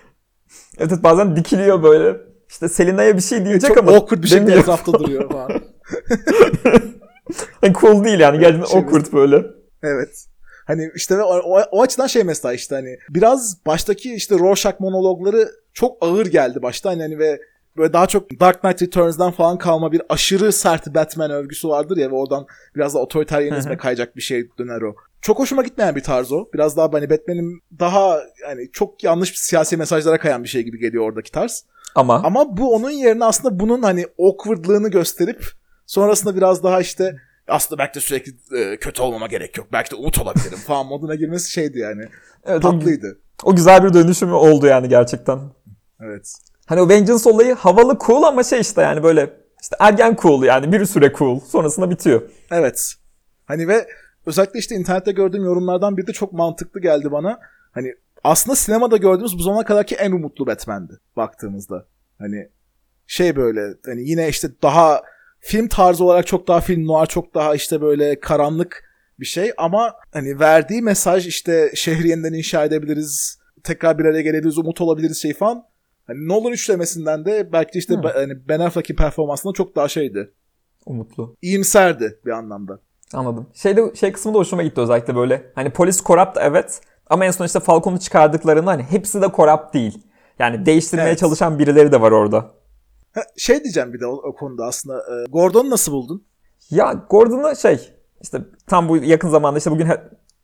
[0.78, 2.18] Evet, evet bazen dikiliyor böyle.
[2.50, 5.50] İşte Selina'ya bir şey diyecek Çok ama awkward bir şekilde etrafta duruyor falan.
[7.64, 9.46] Yani cool değil yani gerçekten Şey- awkward böyle.
[9.84, 10.26] Evet.
[10.66, 15.50] Hani işte o, o, o açıdan şey mesela işte hani biraz baştaki işte Rorschach monologları
[15.74, 17.42] çok ağır geldi başta hani, hani ve
[17.80, 22.12] böyle daha çok Dark Knight Returns'dan falan kalma bir aşırı sert Batman övgüsü vardır ya
[22.12, 24.96] ve oradan biraz da otoriteryenizme kayacak bir şey döner o.
[25.22, 26.46] Çok hoşuma gitmeyen bir tarz o.
[26.54, 31.04] Biraz daha hani Batman'in daha yani çok yanlış siyasi mesajlara kayan bir şey gibi geliyor
[31.04, 31.66] oradaki tarz.
[31.96, 35.46] Ama, Ama bu onun yerine aslında bunun hani awkwardlığını gösterip
[35.86, 37.16] sonrasında biraz daha işte
[37.48, 39.68] aslında belki de sürekli e, kötü olmama gerek yok.
[39.72, 42.02] Belki de umut olabilirim falan moduna girmesi şeydi yani.
[42.46, 43.20] evet, o, Tatlıydı.
[43.44, 45.40] o güzel bir dönüşümü oldu yani gerçekten.
[46.02, 46.34] Evet.
[46.70, 50.72] Hani o Vengeance olayı havalı cool ama şey işte yani böyle işte ergen cool yani
[50.72, 52.22] bir süre cool sonrasında bitiyor.
[52.52, 52.94] Evet.
[53.46, 53.88] Hani ve
[54.26, 57.40] özellikle işte internette gördüğüm yorumlardan biri de çok mantıklı geldi bana.
[57.72, 61.86] Hani aslında sinemada gördüğümüz bu zamana kadarki en umutlu Batman'di baktığımızda.
[62.18, 62.50] Hani
[63.08, 65.02] şey böyle hani yine işte daha
[65.40, 68.84] film tarzı olarak çok daha film noir çok daha işte böyle karanlık
[69.20, 74.58] bir şey ama hani verdiği mesaj işte şehri yeniden inşa edebiliriz tekrar bir araya gelebiliriz
[74.58, 75.70] umut olabiliriz şey falan
[76.10, 78.02] hani Nolan üçlemesinden de belki de işte Hı.
[78.14, 80.32] hani Ben Affleck'in performansında çok daha şeydi
[80.86, 81.36] Umutlu.
[81.42, 82.80] iyimserdi bir anlamda.
[83.14, 83.48] Anladım.
[83.54, 85.52] Şeyde şey kısmı da hoşuma gitti özellikle böyle.
[85.56, 90.04] Hani polis corrupt evet ama en son işte Falcon'u çıkardıklarında hani hepsi de corrupt değil.
[90.40, 91.20] Yani değiştirmeye Evet.
[91.20, 92.52] çalışan birileri de var orada.
[93.14, 94.98] Ha, şey diyeceğim bir de o, o konuda aslında.
[94.98, 96.26] E, Gordon'u nasıl buldun?
[96.70, 97.90] Ya Gordon'ı şey
[98.22, 99.88] işte tam bu yakın zamanda işte bugün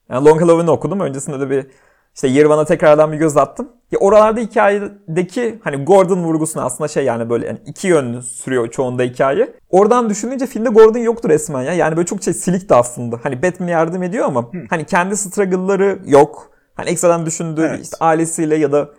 [0.10, 1.00] yani Long Halloween'ı okudum.
[1.00, 1.68] Öncesinde de bir
[2.16, 3.70] İşte Yerevan'a tekrardan bir göz attım.
[3.92, 9.04] Ya oralarda hikayedeki hani Gordon vurgusunu aslında şey yani böyle yani iki yönlü sürüyor çoğunda
[9.04, 9.54] hikaye.
[9.70, 11.74] Oradan düşününce filmde Gordon yoktur resmen ya.
[11.74, 13.20] Yani böyle çok şey silikti aslında.
[13.24, 16.52] Hani Batman'e yardım ediyor ama hani kendi struggle'ları yok.
[16.76, 17.84] Hani ekstradan düşündüğü Evet.
[17.84, 18.90] işte ailesiyle ya da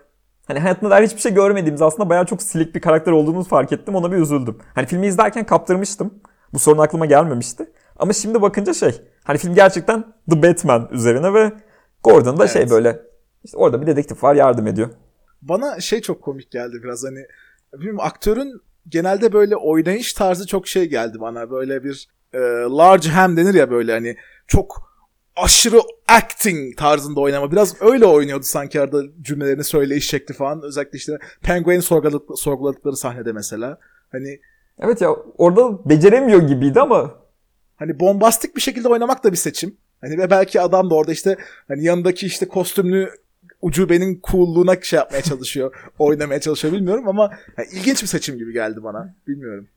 [0.46, 3.94] hani hayatında dair hiçbir şey görmediğimiz aslında bayağı çok silik bir karakter olduğumuzu fark ettim.
[3.94, 4.58] Ona bir üzüldüm.
[4.74, 6.14] Hani filmi izlerken kaptırmıştım.
[6.54, 7.70] Bu sorun aklıma gelmemişti.
[7.98, 11.52] Ama şimdi bakınca şey hani film gerçekten The Batman üzerine ve
[12.04, 12.70] Gordon da şey Evet.
[12.70, 13.00] böyle
[13.44, 14.88] işte orada bir dedektif var yardım ediyor.
[15.42, 17.26] Bana şey çok komik geldi biraz hani
[17.72, 21.50] bilmiyorum aktörün genelde böyle oynayış tarzı çok şey geldi bana.
[21.50, 22.38] Böyle bir e,
[22.70, 24.90] large ham denir ya böyle hani çok
[25.36, 27.52] aşırı acting tarzında oynama.
[27.52, 30.62] Biraz öyle oynuyordu sanki arada cümlelerini söyleyiş şekli falan.
[30.62, 33.78] Özellikle işte Penguin'i sorguladık, sorguladıkları sahnede mesela.
[34.12, 34.40] Hani
[34.78, 37.14] Evet ya orada beceremiyor gibiydi ama
[37.76, 39.76] hani bombastik bir şekilde oynamak da bir seçim.
[40.00, 41.36] Hani ve belki adam da orada işte
[41.68, 43.10] hani yanındaki işte kostümlü
[43.62, 45.74] ucubenin coolluğuna şey yapmaya çalışıyor.
[45.98, 49.14] oynamaya çalışıyor bilmiyorum ama yani ilginç bir seçim gibi geldi bana.
[49.28, 49.68] Bilmiyorum.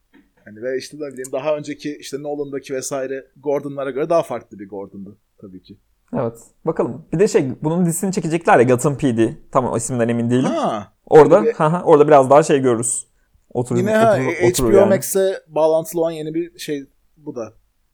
[0.45, 4.69] Hani ve işte ne bileyim daha önceki işte Nolan'daki vesaire Gordon'lara göre daha farklı bir
[4.69, 5.77] Gordon'du tabii ki.
[6.13, 7.05] evet bakalım.
[7.13, 9.19] Bir de şey bunun dizisini çekecekler ya Gotham PD.
[9.51, 10.43] Tamam isimden emin değilim.
[10.45, 13.07] Ha, orada bir- ha, ha, orada biraz daha şey görürüz.
[13.53, 14.89] Oturur, yine ha, oturur HBO yani.
[14.95, 16.85] Max'e bağlantılı olan yeni bir şey
[17.17, 17.53] bu da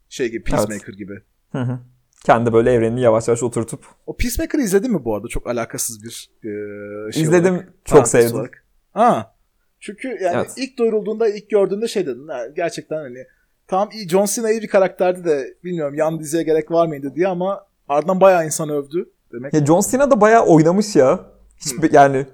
[0.10, 1.14] şey gibi Peacemaker gibi.
[1.52, 1.80] Hı hı.
[2.26, 5.28] Kendi böyle evrenini yavaş yavaş oturtup O Peacemaker'ı izledin mi bu arada?
[5.28, 7.74] Çok alakasız bir e, şey izledim olarak.
[7.86, 8.36] çok sevdim.
[8.36, 8.66] olarak.
[8.94, 9.36] Ha.
[9.80, 10.54] Çünkü yani Evet.
[10.58, 12.28] ilk duyurulduğunda, ilk gördüğünde şey dedin.
[12.56, 13.18] Gerçekten hani
[13.68, 17.28] tam iyi John Cena iyi bir karakterdi de bilmiyorum yan diziye gerek var mıydı diye
[17.28, 19.10] ama ardından bayağı insan övdü.
[19.34, 21.20] Demek Ya John Cena da bayağı oynamış ya.
[21.58, 22.26] Hiç yani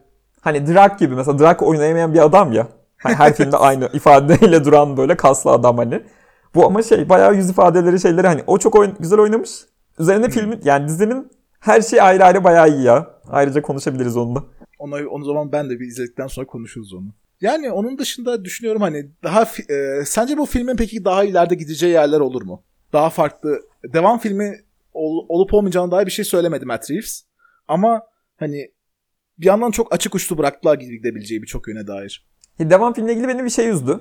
[0.42, 2.68] hani Drak gibi mesela Drak oynayamayan bir adam ya.
[2.98, 6.02] Hani her filmde aynı ifadeyle duran böyle kaslı adam hani.
[6.56, 9.52] Bu ama şey bayağı yüz ifadeleri şeyleri hani o çok oyun, güzel oynamış.
[10.00, 13.22] Üzerine filmin yani dizinin her şey ayrı ayrı bayağı iyi ya.
[13.28, 14.44] Ayrıca konuşabiliriz onu da.
[14.80, 17.14] Onu, onu zaman ben de bir izledikten sonra konuşuruz onu.
[17.42, 22.20] Yani onun dışında düşünüyorum hani daha e, sence bu filmin peki daha ileride gideceği yerler
[22.20, 22.64] olur mu?
[22.94, 23.60] Daha farklı
[23.94, 24.60] devam filmi
[24.94, 27.24] ol- olup olmayacağına dair bir şey söylemedi Matt Reeves.
[27.68, 28.02] Ama
[28.38, 28.72] hani
[29.38, 32.28] bir yandan çok açık uçlu bıraktılar gidebileceği birçok yöne dair.
[32.60, 34.00] Ya Devam filmle ilgili beni bir şey üzdü.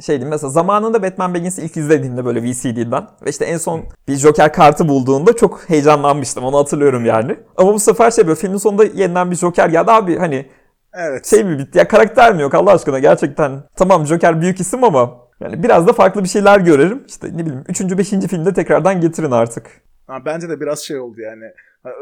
[0.00, 4.16] Şey diyeyim mesela zamanında Batman Begins'i ilk izlediğimde böyle VCD'den ve işte en son bir
[4.16, 7.36] Joker kartı bulduğunda çok heyecanlanmıştım onu hatırlıyorum yani.
[7.56, 10.46] Ama bu sefer şey böyle filmin sonunda yeniden bir Joker geldi abi hani
[10.94, 11.26] Evet.
[11.26, 13.62] şey mi bitti ya karakter mi yok Allah aşkına gerçekten.
[13.76, 17.04] Tamam Joker büyük isim ama yani biraz da farklı bir şeyler görelim.
[17.08, 17.80] İşte ne bileyim 3.
[17.80, 18.08] 5.
[18.10, 19.66] filmde tekrardan getirin artık.
[20.06, 21.44] Ha, bence de biraz şey oldu yani.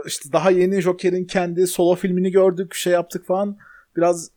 [0.06, 3.56] İşte daha yeni Joker'in kendi solo filmini gördük, şey yaptık falan.
[3.96, 4.30] Biraz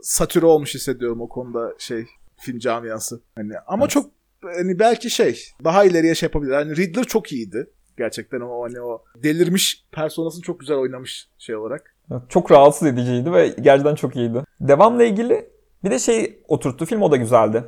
[0.00, 2.06] satüre olmuş hissediyorum o konuda şey
[2.42, 3.20] film camiası.
[3.36, 3.90] Hani ama Evet.
[3.90, 4.10] çok
[4.42, 6.52] hani belki şey daha ileriye şey yapabilir.
[6.52, 7.70] Hani Riddler çok iyiydi.
[7.98, 11.94] Gerçekten o hani o delirmiş personasını çok güzel oynamış şey olarak.
[12.28, 14.44] Çok rahatsız ediciydi ve gerçekten çok iyiydi.
[14.60, 15.48] Devamla ilgili
[15.84, 17.64] bir de şey oturttu film o da güzeldi.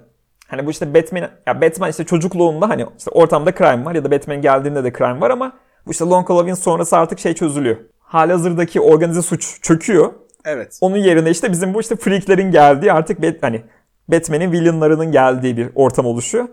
[0.48, 4.10] Hani bu işte Batman, ya Batman işte çocukluğunda hani işte ortamda crime var ya da
[4.10, 7.76] Batman geldiğinde de crime var ama bu işte Long Halloween sonrası artık şey çözülüyor.
[8.00, 10.12] Halihazırdaki organize suç çöküyor.
[10.44, 10.78] Evet.
[10.80, 13.62] Onun yerine işte bizim bu işte freaklerin geldiği artık Bat, hani
[14.08, 16.48] Batman'in villainlarının geldiği bir ortam oluşuyor.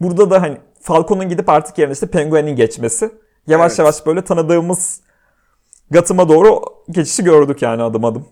[0.00, 3.10] Burada da hani Falcon'un gidip artık yerine işte Penguin'in geçmesi.
[3.46, 3.78] Yavaş Evet.
[3.78, 5.00] yavaş böyle tanıdığımız
[5.90, 8.26] Gotham'a doğru geçişi gördük yani adım adım.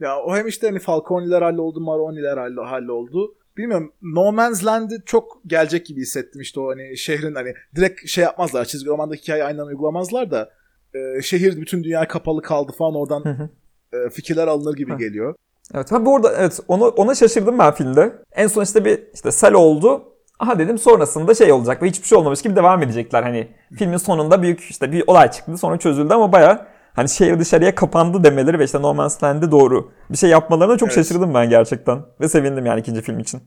[0.00, 3.34] Ya o hem işte hani Falcone'ler halloldu, Maroni'ler halloldu.
[3.56, 8.24] Bilmiyorum No Man's Land'i çok gelecek gibi hissettim işte o hani şehrin hani direkt şey
[8.24, 10.50] yapmazlar çizgi romandaki hikayeyi aynen uygulamazlar da
[10.94, 13.50] e, şehir bütün dünya kapalı kaldı falan oradan
[13.92, 15.34] e, fikirler alınır gibi geliyor.
[15.74, 15.92] Evet.
[15.92, 18.12] Ha bu arada evet onu ona şaşırdım ben filmde.
[18.32, 20.02] En son işte bir işte sel oldu.
[20.38, 23.22] Aha dedim sonrasında şey olacak ve hiçbir şey olmamış gibi devam edecekler.
[23.22, 27.74] Hani filmin sonunda büyük işte bir olay çıktı sonra çözüldü ama baya hani şehir dışarıya
[27.74, 30.94] kapandı demeleri ve işte No Man's Land'e doğru bir şey yapmalarına çok Evet.
[30.94, 32.02] şaşırdım ben gerçekten.
[32.20, 33.38] Ve sevindim yani ikinci film için.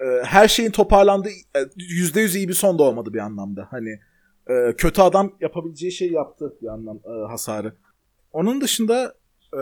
[0.00, 3.68] E, her şeyin toparlandığı e, yüzde yüz iyi bir son da olmadı bir anlamda.
[3.70, 3.90] Hani
[4.48, 7.72] e, kötü adam yapabileceği şeyi yaptı bir anlam e, hasarı.
[8.32, 9.14] Onun dışında
[9.54, 9.60] e,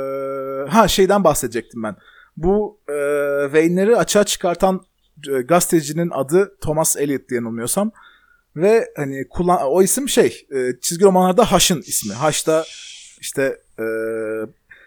[0.71, 1.97] ha şeyden bahsedecektim ben.
[2.37, 2.95] Bu e,
[3.45, 4.81] Wayne'leri açığa çıkartan
[5.31, 7.93] e, gazetecinin adı Thomas Eliot diye yanılmıyorsam.
[8.57, 12.15] Ve hani kullan o isim şey e, çizgi romanlarda Hash'ın ismi.
[12.15, 12.65] Hash da
[13.21, 13.43] işte
[13.79, 13.85] e,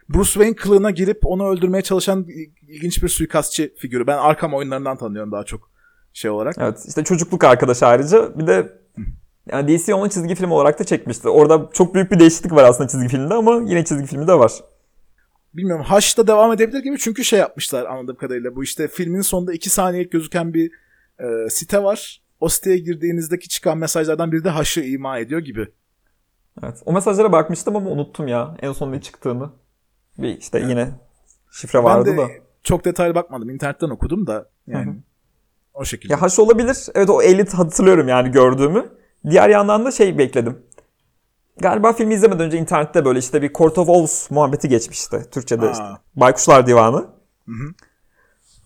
[0.09, 4.07] Bruce Wayne kılığına girip onu öldürmeye çalışan il- ilginç bir suikastçı figürü.
[4.07, 5.71] Ben Arkham oyunlarından tanıyorum daha çok
[6.13, 6.55] şey olarak.
[6.59, 8.81] Evet işte çocukluk arkadaş ayrıca bir de
[9.51, 11.29] yani DC onu çizgi film olarak da çekmişti.
[11.29, 14.51] Orada çok büyük bir değişiklik var aslında çizgi filmde ama yine çizgi filmi de var.
[15.53, 18.55] Bilmiyorum Hash'ta devam edebilir gibi çünkü şey yapmışlar anladığım kadarıyla.
[18.55, 20.71] Bu işte filmin sonunda 2 saniyelik gözüken bir
[21.19, 22.21] e, site var.
[22.39, 25.67] O siteye girdiğinizdeki çıkan mesajlardan biri de Hash'ı ima ediyor gibi.
[26.63, 26.81] Evet.
[26.85, 29.49] O mesajlara bakmıştım ama unuttum ya en son ne çıktığını.
[30.17, 30.91] Bir işte yine
[31.51, 32.27] şifre vardı ben de da.
[32.63, 33.49] çok detaylı bakmadım.
[33.49, 34.95] İnternetten okudum da yani
[35.73, 36.13] o şekilde.
[36.13, 36.77] Ya haş olabilir.
[36.95, 38.85] Evet o elit hatırlıyorum yani gördüğümü.
[39.29, 40.57] Diğer yandan da şey bekledim.
[41.61, 45.25] Galiba filmi izlemeden önce internette böyle işte bir Court of Owls muhabbeti geçmişti.
[45.31, 45.83] Türkçe'de işte.
[46.15, 47.05] Baykuşlar Divanı.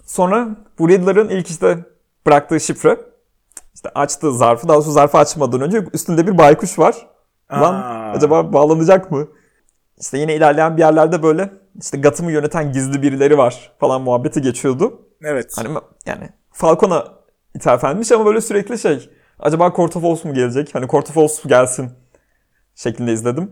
[0.06, 0.48] Sonra
[0.80, 1.86] bu Riddler'ın ilk işte
[2.26, 2.98] bıraktığı şifre.
[3.74, 4.68] işte açtığı zarfı.
[4.68, 7.08] Daha doğrusu zarfı açmadan önce üstünde bir baykuş var.
[7.52, 8.12] Lan Aa.
[8.12, 9.28] acaba bağlanacak mı?
[9.98, 11.50] İşte yine ilerleyen bir yerlerde böyle
[11.82, 15.02] işte Gotham'ı yöneten gizli birileri var falan muhabbeti geçiyordu.
[15.24, 15.54] Evet.
[15.58, 17.06] Hani yani Falcon'a
[17.56, 19.10] ithafenmiş ama böyle sürekli şey.
[19.40, 20.76] Acaba Court of Owls mu gelecek?
[20.76, 21.92] Hani Court of Owls gelsin
[22.76, 23.52] şeklinde izledim.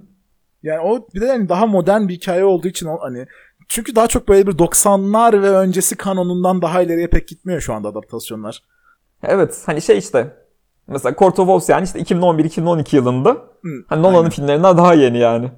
[0.63, 3.27] Yani o bir de yani daha modern bir hikaye olduğu için hani
[3.67, 7.87] çünkü daha çok böyle bir 90'lar ve öncesi kanonundan daha ileriye pek gitmiyor şu anda
[7.87, 8.63] adaptasyonlar.
[9.23, 10.37] Evet hani şey işte
[10.87, 15.51] mesela Court of Owls yani işte 2011-2012 yılında Hı, hani Nolan'ın filmlerinden daha yeni yani.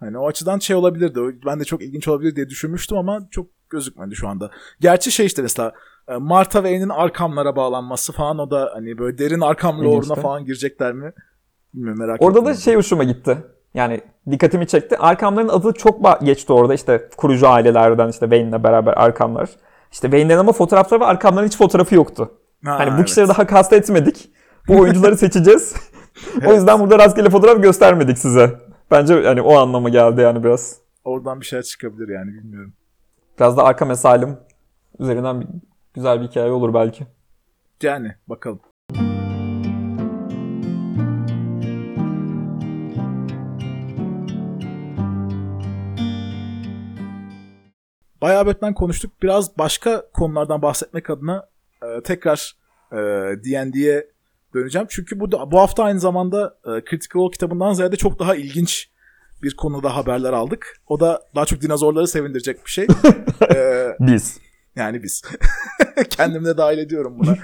[0.00, 1.20] Hani o açıdan şey olabilirdi.
[1.46, 4.50] Ben de çok ilginç olabilir diye düşünmüştüm ama çok gözükmedi şu anda.
[4.80, 5.72] Gerçi şey işte mesela
[6.08, 9.84] e, Martha Wayne'in Arkham'lara bağlanması falan o da hani böyle derin İlginçti.
[9.84, 11.12] lore'una falan girecekler mi?
[11.78, 12.52] Bilmiyorum merak Orada ettim.
[12.52, 13.38] da şey hoşuma gitti.
[13.74, 14.96] Yani dikkatimi çekti.
[14.98, 16.74] Arkham'ların adı çok geçti orada.
[16.74, 19.50] İşte kurucu ailelerden işte Wayne'le beraber Arkham'lar.
[19.92, 22.32] İşte Wayne'lerin ama fotoğrafları ve Arkham'ların hiç fotoğrafı yoktu.
[22.64, 23.06] Ha, hani bu evet.
[23.06, 24.30] kişileri daha kastetmedik.
[24.68, 25.74] Bu oyuncuları seçeceğiz.
[26.46, 28.58] o yüzden burada rastgele fotoğraf göstermedik size.
[28.90, 30.76] Bence yani o anlamı geldi yani biraz.
[31.04, 32.72] Oradan bir şeyler çıkabilir yani bilmiyorum.
[33.38, 34.36] Biraz da Arkham Asylum
[34.98, 35.46] üzerinden bir,
[35.94, 37.06] güzel bir hikaye olur belki.
[37.82, 38.60] Yani bakalım.
[48.22, 49.12] Bayağı Batman konuştuk.
[49.22, 51.48] Biraz başka konulardan bahsetmek adına
[51.82, 52.56] e, tekrar
[52.92, 52.96] e,
[53.44, 54.06] D&D'ye
[54.54, 54.86] döneceğim.
[54.90, 58.90] Çünkü bu da, bu hafta aynı zamanda e, Critical Role kitabından ziyade çok daha ilginç
[59.42, 60.80] bir konuda haberler aldık.
[60.86, 62.86] O da daha çok dinozorları sevindirecek bir şey.
[63.54, 64.38] E, Biz.
[64.76, 65.22] yani biz.
[66.10, 67.36] Kendimi de dahil ediyorum buna.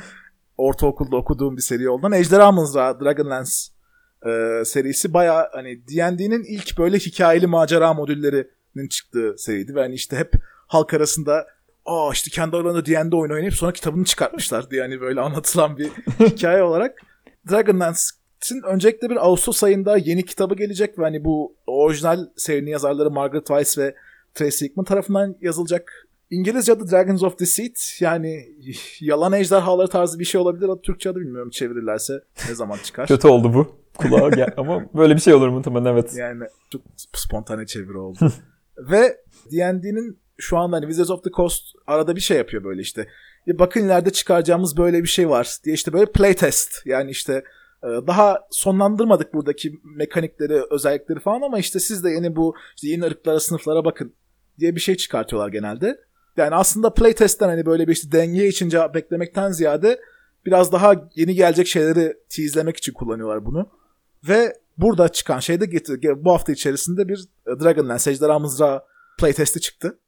[0.56, 2.12] Ortaokulda okuduğum bir seri olduğundan.
[2.12, 3.50] Ejderha Mızrağı, Dragonlance
[4.26, 9.74] e, serisi baya hani D&D'nin ilk böyle hikayeli macera modüllerinin çıktığı seriydi.
[9.74, 10.32] Ve hani işte hep
[10.74, 11.46] halk arasında
[11.86, 15.90] aa işte kendi aralarında D&D oyunu oynayıp sonra kitabını çıkartmışlar diye hani böyle anlatılan bir
[16.20, 17.02] hikaye olarak.
[17.50, 23.46] Dragonlance'in öncelikle bir Ağustos ayında yeni kitabı gelecek ve hani bu orijinal serinin yazarları Margaret
[23.46, 23.94] Weiss ve
[24.34, 28.48] Tracy Hickman tarafından yazılacak İngilizce adı Dragons of Deceit yani
[29.00, 30.68] yalan ejderhaları tarzı bir şey olabilir.
[30.68, 33.06] Adı Türkçe adı bilmiyorum çevirirlerse ne zaman çıkar.
[33.08, 33.84] Kötü oldu bu.
[33.96, 36.14] Kulağa gel ama böyle bir şey olur muhtemelen evet.
[36.16, 36.82] Yani çok
[37.12, 38.18] spontane çeviri oldu.
[38.78, 39.16] Ve
[39.52, 43.08] D&D'nin şu anda hani Wizards of the Coast arada bir şey yapıyor böyle işte.
[43.46, 47.44] Ya bakın ileride çıkaracağımız böyle bir şey var diye işte böyle playtest yani işte
[47.82, 53.04] e, daha sonlandırmadık buradaki mekanikleri, özellikleri falan ama işte siz de yeni bu işte yeni
[53.04, 54.14] ırklara, sınıflara bakın
[54.58, 56.00] diye bir şey çıkartıyorlar genelde.
[56.36, 60.00] Yani aslında playtest'ten hani böyle bir işte denge için cevap beklemekten ziyade
[60.46, 63.70] biraz daha yeni gelecek şeyleri tease'lemek için kullanıyorlar bunu.
[64.28, 68.82] Ve burada çıkan şey de getir, bu hafta içerisinde bir e, Dragonlance Ejderha Mızrağı
[69.18, 69.98] playtesti çıktı.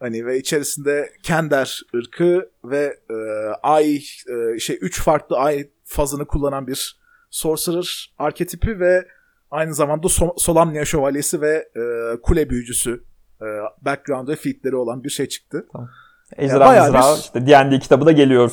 [0.00, 3.14] Hani ve içerisinde Kender ırkı ve e,
[3.62, 9.06] ay e, şey üç farklı ay fazını kullanan bir sorcerer arketipi ve
[9.50, 11.82] aynı zamanda so- Solamnia şövalyesi ve e,
[12.22, 13.04] kule büyücüsü
[13.42, 13.46] e,
[13.82, 15.66] background ve featleri olan bir şey çıktı.
[16.36, 18.52] Ejderha bayağı Mızrağı bir- işte D&D kitabı da geliyor.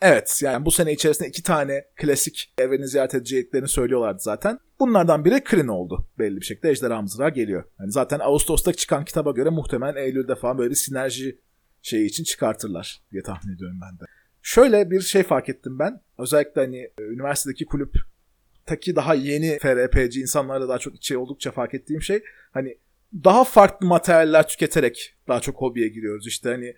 [0.00, 4.58] Evet yani bu sene içerisinde iki tane klasik evreni ziyaret edeceklerini söylüyorlardı zaten.
[4.80, 6.70] Bunlardan biri Kryn oldu belli bir şekilde.
[6.70, 7.64] Ejderha Mızrağı geliyor.
[7.80, 11.38] Yani zaten Ağustos'ta çıkan kitaba göre muhtemelen Eylül'de falan böyle bir sinerji
[11.82, 14.04] şeyi için çıkartırlar diye tahmin ediyorum ben de.
[14.42, 16.00] Şöyle bir şey fark ettim ben.
[16.18, 17.94] Özellikle hani e, üniversitedeki kulüp
[18.66, 22.78] taki daha yeni FRP'ci insanlarla daha çok içi oldukça fark ettiğim şey hani
[23.24, 26.26] daha farklı materyaller tüketerek daha çok hobiye giriyoruz.
[26.26, 26.74] İşte hani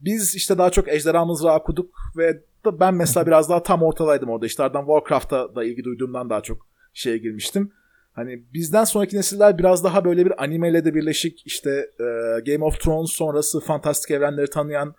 [0.00, 4.30] biz işte daha çok Ejderha Mızrağı okuduk ve da ben mesela biraz daha tam ortadaydım
[4.30, 4.46] orada.
[4.46, 7.72] İşte ardından Warcraft'a da ilgi duyduğumdan daha çok şeye girmiştim.
[8.12, 12.80] Hani bizden sonraki nesiller biraz daha böyle bir animeyle de birleşik işte e, Game of
[12.80, 14.94] Thrones sonrası fantastik evrenleri tanıyan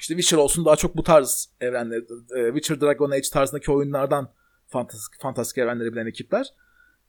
[0.00, 2.04] işte Witcher olsun daha çok bu tarz evrenleri
[2.36, 4.32] e, Witcher Dragon Age tarzındaki oyunlardan
[4.66, 6.46] fantastik, fantastik evrenleri bilen ekipler.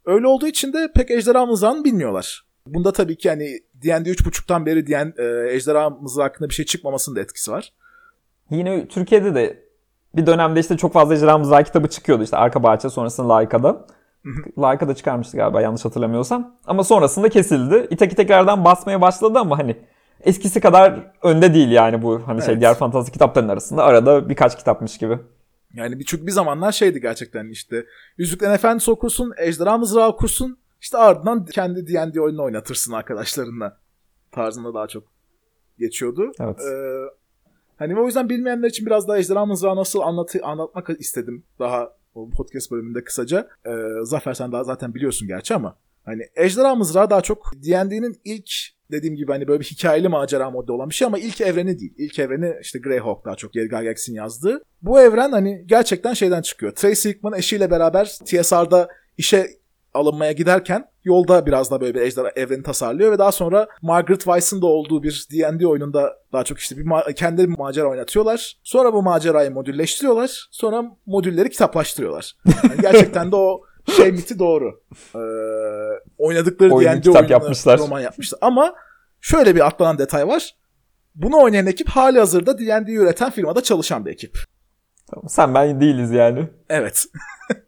[0.06, 2.46] Öyle olduğu için de pek Ejderha Mızrağı'nı bilmiyorlar.
[2.74, 7.16] Bunda tabii ki hani D&D 3.5'tan beri D&D, e, Ejderha Mızrağı hakkında bir şey çıkmamasının
[7.16, 7.74] da etkisi var.
[8.50, 9.64] Yine Türkiye'de de
[10.16, 12.24] bir dönemde işte çok fazla Ejderha Mızrağı kitabı çıkıyordu.
[12.24, 13.86] İşte Arka Bahçe sonrasında Laika'da.
[14.58, 16.56] Laika'da çıkarmıştı galiba yanlış hatırlamıyorsam.
[16.66, 17.88] Ama sonrasında kesildi.
[17.90, 19.76] İtaki tekrardan basmaya başladı ama hani
[20.24, 22.62] eskisi kadar önde değil yani bu hani şey Evet.
[22.62, 23.84] diğer fantastik kitapların arasında.
[23.84, 25.20] Arada birkaç kitapmış gibi.
[25.74, 27.86] Yani bir, çünkü bir zamanlar şeydi gerçekten işte
[28.18, 30.58] Yüzüklerin Efendisi okursun, Ejderha Mızrağı okursun.
[30.82, 33.80] İşte ardından kendi D&D oyununu oynatırsın arkadaşlarınla
[34.32, 35.04] tarzında daha çok
[35.80, 36.32] geçiyordu.
[36.40, 36.60] Evet.
[36.60, 37.16] Ee,
[37.78, 42.30] hani o yüzden bilmeyenler için biraz daha Ejderha Mızrağı nasıl anlatı, anlatmak istedim daha o
[42.30, 43.50] podcast bölümünde kısaca.
[43.66, 43.72] Ee,
[44.04, 48.52] Zafer sen daha zaten biliyorsun gerçi ama hani Ejderha Mızrağı daha çok D&D'nin ilk
[48.92, 51.94] dediğim gibi hani böyle bir hikayeli macera modu olan bir şey ama ilk evreni değil.
[51.98, 54.62] İlk evreni işte Greyhawk daha çok Gary Gygax'in yazdığı.
[54.82, 56.76] Bu evren hani gerçekten şeyden çıkıyor.
[56.76, 59.61] Tracy Hickman eşiyle beraber TSR'da işe
[59.94, 64.62] alınmaya giderken yolda biraz da böyle bir ejderha evreni tasarlıyor ve daha sonra Margaret Weiss'ın
[64.62, 68.58] da olduğu bir D&D oyununda daha çok işte bir ma- kendileri bir macera oynatıyorlar.
[68.64, 70.48] Sonra bu macerayı modülleştiriyorlar.
[70.52, 72.36] Sonra modülleri kitaplaştırıyorlar.
[72.64, 73.62] Yani gerçekten de o
[73.96, 74.82] şey miti doğru.
[75.16, 75.20] Ee,
[76.18, 76.74] oynadıkları D&D
[77.10, 77.80] oyununu yapmışlar.
[77.80, 78.40] roman yapmışlar.
[78.42, 78.74] Ama
[79.22, 80.56] şöyle bir atlanan detay var.
[81.16, 84.38] Bunu oynayan ekip hali hazırda D&D üreten firmada çalışan bir ekip.
[85.28, 86.50] Sen ben değiliz yani.
[86.70, 87.06] Evet.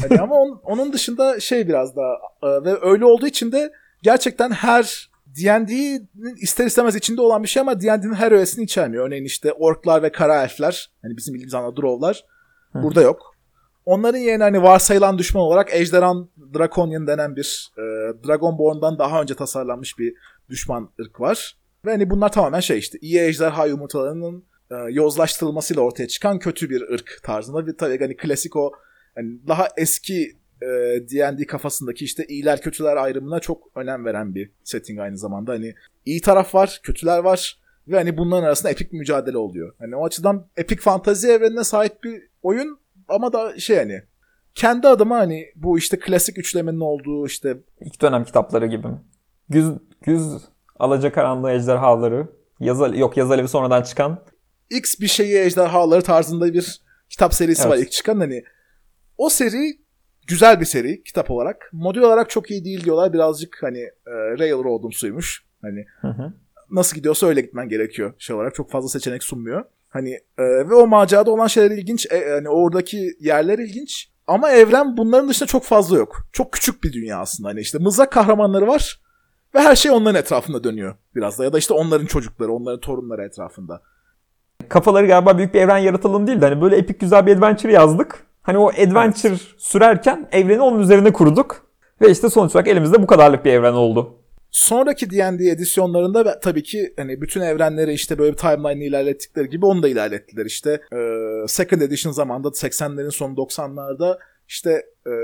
[0.00, 4.50] Hani ama on- onun dışında şey biraz daha e, ve öyle olduğu için de gerçekten
[4.50, 9.06] her D&D'nin ister istemez içinde olan bir şey ama D&D'nin her öğesini içermiyor.
[9.06, 12.24] Örneğin işte orklar ve kara elfler, hani bizim bildiğimiz anlamda drovlar
[12.74, 13.36] burada yok.
[13.84, 17.82] Onların yerine hani varsayılan düşman olarak Ejderhan Draconian denen bir e,
[18.26, 20.14] Dragonborn'dan daha önce tasarlanmış bir
[20.48, 21.56] düşman ırk var.
[21.84, 26.80] Ve hani bunlar tamamen şey işte iyi ejderha yumurtalarının e, yozlaştırılmasıyla ortaya çıkan kötü bir
[26.80, 27.66] ırk tarzında.
[27.66, 28.72] Bir tabii hani klasik o
[29.14, 30.66] hani daha eski e,
[31.10, 35.52] D&D kafasındaki işte iyiler kötüler ayrımına çok önem veren bir setting aynı zamanda.
[35.52, 39.74] Hani iyi taraf var, kötüler var ve hani bunların arasında epik mücadele oluyor.
[39.78, 44.02] Hani o açıdan epik fantazi evrenine sahip bir oyun ama da şey hani
[44.54, 49.00] kendi adıma hani bu işte klasik üçlemenin olduğu işte İlk dönem kitapları gibi mi?
[49.48, 49.70] Güz,
[50.02, 50.32] güz
[50.78, 52.28] alacakaranlığı ejderhaları.
[52.60, 54.24] Yazı, yok Yaz Alevi sonradan çıkan.
[54.70, 57.72] X bir şeyi ejderhaları tarzında bir kitap serisi Evet.
[57.72, 58.44] var ilk çıkan hani
[59.22, 59.78] o seri
[60.26, 61.70] güzel bir seri kitap olarak.
[61.72, 63.12] Modül olarak çok iyi değil diyorlar.
[63.12, 65.44] Birazcık hani e, Railroad'umsuymuş.
[65.62, 66.32] Hani Hı hı.
[66.70, 68.54] nasıl gidiyorsa öyle gitmen gerekiyor şey olarak.
[68.54, 69.64] Çok fazla seçenek sunmuyor.
[69.88, 72.06] Hani e, ve o macerada olan şeyler ilginç.
[72.12, 74.08] E, hani oradaki yerler ilginç.
[74.26, 76.26] Ama evren bunların dışında çok fazla yok.
[76.32, 77.48] Çok küçük bir dünya aslında.
[77.48, 79.00] Hani işte mızrak kahramanları var.
[79.54, 81.44] Ve her şey onların etrafında dönüyor biraz da.
[81.44, 83.82] Ya da işte onların çocukları, onların torunları etrafında.
[84.68, 88.31] Kafaları galiba büyük bir evren yaratalım değil de hani böyle epik güzel bir adventure yazdık.
[88.42, 91.66] Hani o adventure sürerken evreni onun üzerine kurduk.
[92.00, 94.18] Ve işte sonuç olarak elimizde bu kadarlık bir evren oldu.
[94.50, 99.82] Sonraki D&D edisyonlarında tabii ki hani bütün evrenleri işte böyle bir timeline ilerlettikleri gibi onu
[99.82, 100.46] da ilerlettiler.
[100.46, 100.98] İşte e,
[101.48, 104.18] Second Edition zamanında 80'lerin sonu 90'larda
[104.52, 104.70] işte
[105.06, 105.14] e,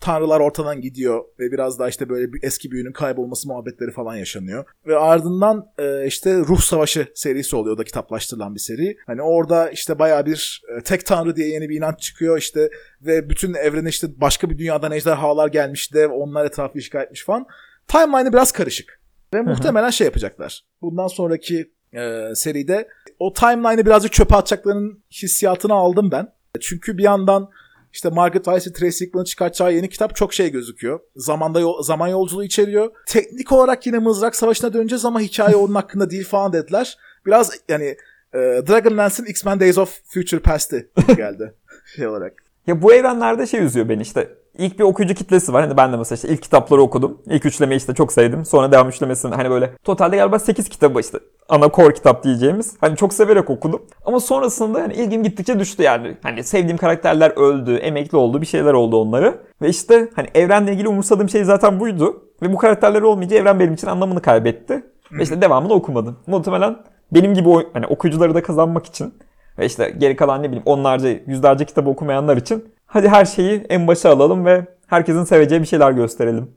[0.00, 4.64] tanrılar ortadan gidiyor ve biraz daha işte böyle bir eski büyünün kaybolması muhabbetleri falan yaşanıyor.
[4.86, 8.96] Ve ardından e, işte Ruh Savaşı serisi oluyor o da kitaplaştırılan bir seri.
[9.06, 13.30] Hani orada işte bayağı bir e, tek tanrı diye yeni bir inanç çıkıyor işte ve
[13.30, 17.46] bütün evrene işte başka bir dünyadan ejderhalar gelmiş de onlar etrafı işgal etmiş falan.
[17.88, 19.00] Timeline'ı biraz karışık.
[19.34, 20.64] Ve muhtemelen şey yapacaklar.
[20.82, 26.32] Bundan sonraki e, seride o timeline'ı birazcık çöpe atacaklarının hissiyatını aldım ben.
[26.60, 27.50] Çünkü bir yandan
[27.92, 31.00] işte Margaret Weiss'i Tracy Hickman'ın çıkartacağı yeni kitap çok şey gözüküyor.
[31.16, 32.90] Zamanda yol- zaman yolculuğu içeriyor.
[33.06, 36.98] Teknik olarak yine Mızrak Savaşı'na döneceğiz ama hikaye onun hakkında değil falan dediler.
[37.26, 37.96] Biraz yani
[38.34, 41.54] e, Dragonlance'in X-Men Days of Future Past'i geldi
[41.96, 42.32] şey olarak.
[42.66, 44.28] Ya bu evrenlerde şey üzüyor beni işte.
[44.58, 45.62] İlk bir okuyucu kitlesi var.
[45.62, 47.18] Hani ben de mesela işte ilk kitapları okudum.
[47.26, 48.44] İlk üçlemeyi işte çok sevdim.
[48.44, 51.18] Sonra devam üçlemesini hani böyle totalde galiba 8 kitabı işte
[51.48, 52.76] ana core kitap diyeceğimiz.
[52.80, 53.82] Hani çok severek okudum.
[54.04, 56.16] Ama sonrasında yani ilgim gittikçe düştü yani.
[56.22, 59.38] Hani sevdiğim karakterler öldü, emekli oldu, bir şeyler oldu onları.
[59.62, 62.22] Ve işte hani evrenle ilgili umursadığım şey zaten buydu.
[62.42, 64.82] Ve bu karakterler olmayınca evren benim için anlamını kaybetti.
[65.12, 66.16] Ve işte devamını okumadım.
[66.26, 66.76] Muhtemelen
[67.12, 69.14] benim gibi hani okuyucuları da kazanmak için
[69.58, 73.86] ve işte geri kalan ne bileyim onlarca, yüzlerce kitabı okumayanlar için hadi her şeyi en
[73.86, 76.50] başa alalım ve herkesin seveceği bir şeyler gösterelim.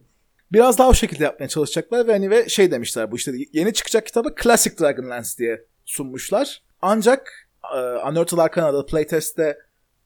[0.51, 4.05] Biraz daha o şekilde yapmaya çalışacaklar ve hani ve şey demişler bu işte yeni çıkacak
[4.05, 6.61] kitabı Classic Dragonlance diye sunmuşlar.
[6.81, 9.57] Ancak e, Unearthed Arcana'da playtest'te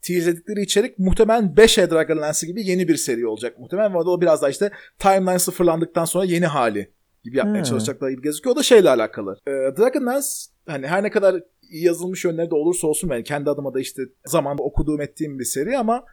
[0.02, 4.49] teaseledikleri içerik muhtemelen 5E Dragonlance gibi yeni bir seri olacak muhtemelen ve o biraz daha
[4.49, 6.91] işte timeline sıfırlandıktan sonra yeni hali
[7.24, 7.64] gibi yapmaya Hmm.
[7.64, 8.56] çalışacaklar gibi gözüküyor.
[8.56, 9.38] O da şeyle alakalı.
[9.47, 10.28] E, Dragonlance
[10.68, 11.36] hani her ne kadar
[11.72, 15.78] yazılmış yönleri de olursa olsun ben kendi adıma da işte zamanda okuduğum ettiğim bir seri
[15.78, 16.04] ama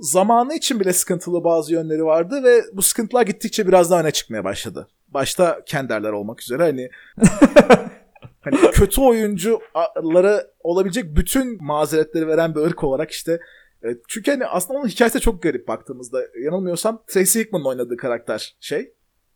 [0.00, 4.44] zamanı için bile sıkıntılı bazı yönleri vardı ve bu sıkıntılar gittikçe biraz daha öne çıkmaya
[4.44, 4.88] başladı.
[5.08, 6.90] Başta Kenderler olmak üzere hani
[8.40, 13.40] hani kötü oyuncuları olabilecek bütün mazeretleri veren bir ırk olarak işte
[13.84, 16.22] e, çünkü hani aslında onun hikayesi de çok garip baktığımızda.
[16.44, 18.92] Yanılmıyorsam Tracy Hickman'ın oynadığı karakter şey.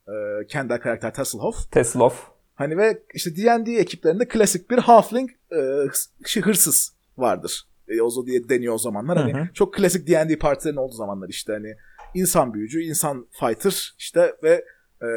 [0.08, 1.72] E, Kender karakter Tasselhoff.
[1.72, 2.26] Teslof.
[2.54, 7.68] Hani ve işte D&D ekiplerinde klasik bir halfling e, hırs- hırsız vardır.
[7.88, 9.18] Eozo diye deniyor o zamanlar.
[9.18, 9.48] Hani Hı hı.
[9.54, 11.76] çok klasik D&D partilerin olduğu zamanlar işte hani
[12.14, 14.64] insan büyücü, insan fighter işte ve
[15.02, 15.08] e,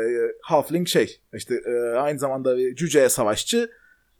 [0.41, 3.69] halfling şey işte e, aynı zamanda bir cüceye savaşçı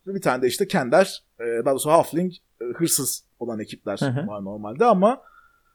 [0.07, 4.05] ve bir tane de işte kender e, daha doğrusu halfling e, hırsız olan ekipler Hı
[4.05, 4.27] hı.
[4.27, 5.21] var normalde ama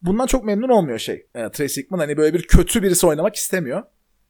[0.03, 1.27] bundan çok memnun olmuyor şey.
[1.35, 3.83] E, Tracy Hickman hani böyle bir kötü birisi oynamak istemiyor.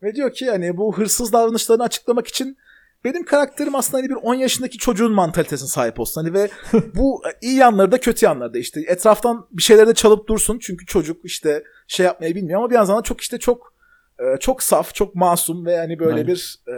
[0.03, 2.57] Ve diyor ki hani bu hırsız davranışlarını açıklamak için
[3.05, 6.21] benim karakterim aslında hani bir 10 yaşındaki çocuğun mantalitesine sahip olsun.
[6.21, 6.51] Hani ve
[6.95, 10.59] bu iyi yanları da kötü yanları da işte etraftan bir şeyleri de çalıp dursun.
[10.59, 13.75] Çünkü çocuk işte şey yapmayı bilmiyor ama bir yandan da çok işte çok
[14.19, 16.27] e, çok saf, çok masum ve hani böyle Aynen.
[16.27, 16.73] bir e,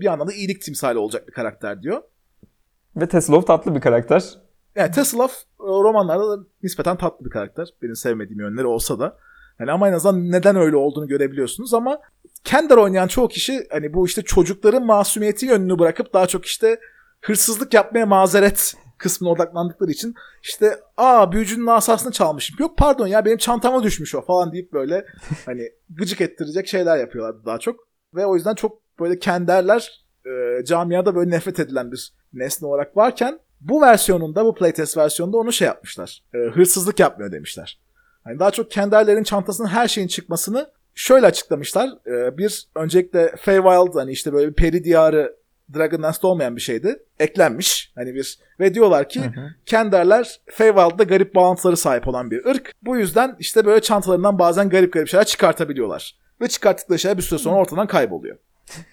[0.00, 2.02] bir yandan da iyilik timsali olacak bir karakter diyor.
[2.96, 4.24] Ve Teslov tatlı bir karakter.
[4.76, 7.68] Yani Teslav e, romanlarda da nispeten tatlı bir karakter.
[7.82, 9.18] Benim sevmediğim yönleri olsa da.
[9.60, 12.00] Yani ama en azından neden öyle olduğunu görebiliyorsunuz ama
[12.44, 16.80] Kender oynayan çoğu kişi hani bu işte çocukların masumiyeti yönünü bırakıp daha çok işte
[17.20, 22.56] hırsızlık yapmaya mazeret kısmına odaklandıkları için işte aa büyücünün asasını çalmışım.
[22.60, 25.06] Yok pardon ya benim çantama düşmüş o falan deyip böyle
[25.46, 27.88] hani gıcık ettirecek şeyler yapıyorlar daha çok.
[28.14, 33.38] Ve o yüzden çok böyle kenderler e, camiada böyle nefret edilen bir nesne olarak varken
[33.60, 36.22] bu versiyonunda bu playtest versiyonunda onu şey yapmışlar.
[36.34, 37.80] E, hırsızlık yapmıyor demişler.
[38.24, 41.88] Hani daha çok kenderlerin çantasının her şeyin çıkmasını şöyle açıklamışlar.
[42.06, 45.36] E, bir öncelikle Feywild hani işte böyle bir peri diyarı
[45.74, 47.02] Dragonlance'da olmayan bir şeydi.
[47.18, 47.92] Eklenmiş.
[47.94, 49.20] Hani bir ve diyorlar ki
[49.66, 52.72] Kenderler Feywild'da garip bağlantıları sahip olan bir ırk.
[52.82, 56.18] Bu yüzden işte böyle çantalarından bazen garip garip şeyler çıkartabiliyorlar.
[56.40, 58.36] Ve çıkarttıkları şeyler bir süre sonra ortadan kayboluyor.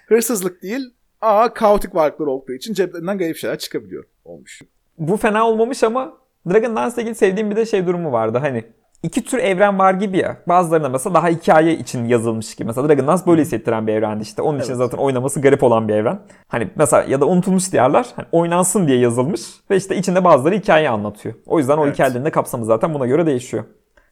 [0.08, 4.62] Hırsızlık değil, aa kaotik varlıklar olduğu için ceplerinden garip şeyler çıkabiliyor olmuş.
[4.98, 6.18] Bu fena olmamış ama
[6.50, 8.38] Dragonlance'la ilgili sevdiğim bir de şey durumu vardı.
[8.38, 8.64] Hani
[9.04, 10.38] iki tür evren var gibi ya.
[10.47, 12.68] Bazılarında mesela daha hikaye için yazılmış gibi.
[12.68, 14.41] Mesela Dragonlance böyle hissettiren bir evrendi işte.
[14.41, 14.78] Onun için Evet.
[14.78, 16.20] zaten oynaması garip olan bir evren.
[16.47, 18.08] Hani mesela ya da unutulmuş diyarlar.
[18.16, 21.36] Hani oynansın diye yazılmış ve işte içinde bazıları hikayeyi anlatıyor.
[21.45, 21.93] O yüzden o Evet.
[21.93, 23.64] hikayelerin de kapsamı zaten buna göre değişiyor.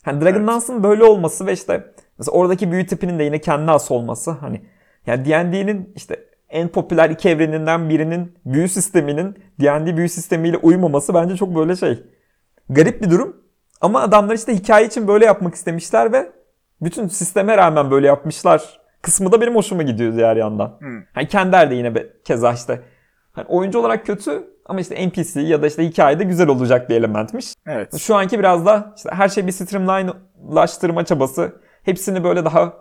[0.04, 1.84] Hani Dragonlance'ın böyle olması ve işte
[2.20, 4.62] mesela oradaki büyü tipinin de yine kendine has olması hani
[5.06, 6.20] yani D&D'nin işte
[6.50, 12.04] en popüler iki evreninden birinin büyü sisteminin D&D büyü sistemiyle uymaması bence çok böyle şey
[12.70, 13.36] garip bir durum.
[13.82, 16.32] Ama adamlar işte hikaye için böyle yapmak istemişler ve
[16.82, 18.80] bütün sisteme rağmen böyle yapmışlar.
[19.02, 20.78] Kısmı da benim hoşuma gidiyor diğer yandan.
[20.80, 21.04] Hmm.
[21.14, 22.82] Hani Kender de yine be, keza işte
[23.32, 27.54] hani oyuncu olarak kötü ama işte NPC ya da işte hikayede güzel olacak bir elementmiş.
[27.68, 27.98] Evet.
[27.98, 31.62] Şu anki biraz da işte her şey bir streamline'laştırma çabası.
[31.84, 32.74] Hepsini böyle daha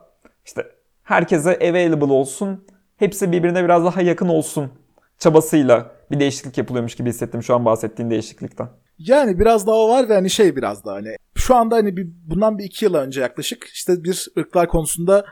[0.45, 0.67] işte
[1.03, 2.67] herkese available olsun.
[2.97, 4.73] Hepsi birbirine biraz daha yakın olsun
[5.19, 8.69] çabasıyla bir değişiklik yapılıyormuş gibi hissettim şu an bahsettiğin değişiklikten.
[8.99, 12.59] Yani biraz daha var ve hani şey biraz daha hani şu anda hani bir, bundan
[12.59, 15.25] bir iki yıl önce yaklaşık işte bir ırklar konusunda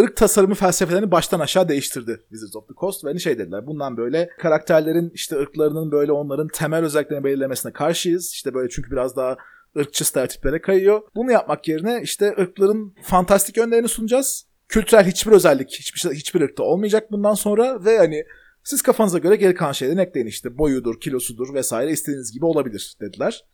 [0.00, 3.96] ırk tasarımı felsefelerini baştan aşağı değiştirdi Wizards of the Coast ve hani şey dediler bundan
[3.96, 8.32] böyle karakterlerin işte ırklarının böyle onların temel özelliklerini belirlemesine karşıyız.
[8.32, 9.36] İşte böyle çünkü biraz daha
[9.78, 11.02] ırkçı stereotiplere kayıyor.
[11.14, 14.46] Bunu yapmak yerine işte ırkların fantastik yönlerini sunacağız.
[14.68, 18.24] Kültürel hiçbir özellik hiçbir şey, hiçbir ırkta olmayacak bundan sonra ve hani
[18.64, 23.44] siz kafanıza göre geri kalan şeylerini ekleyin işte boyudur, kilosudur vesaire istediğiniz gibi olabilir dediler.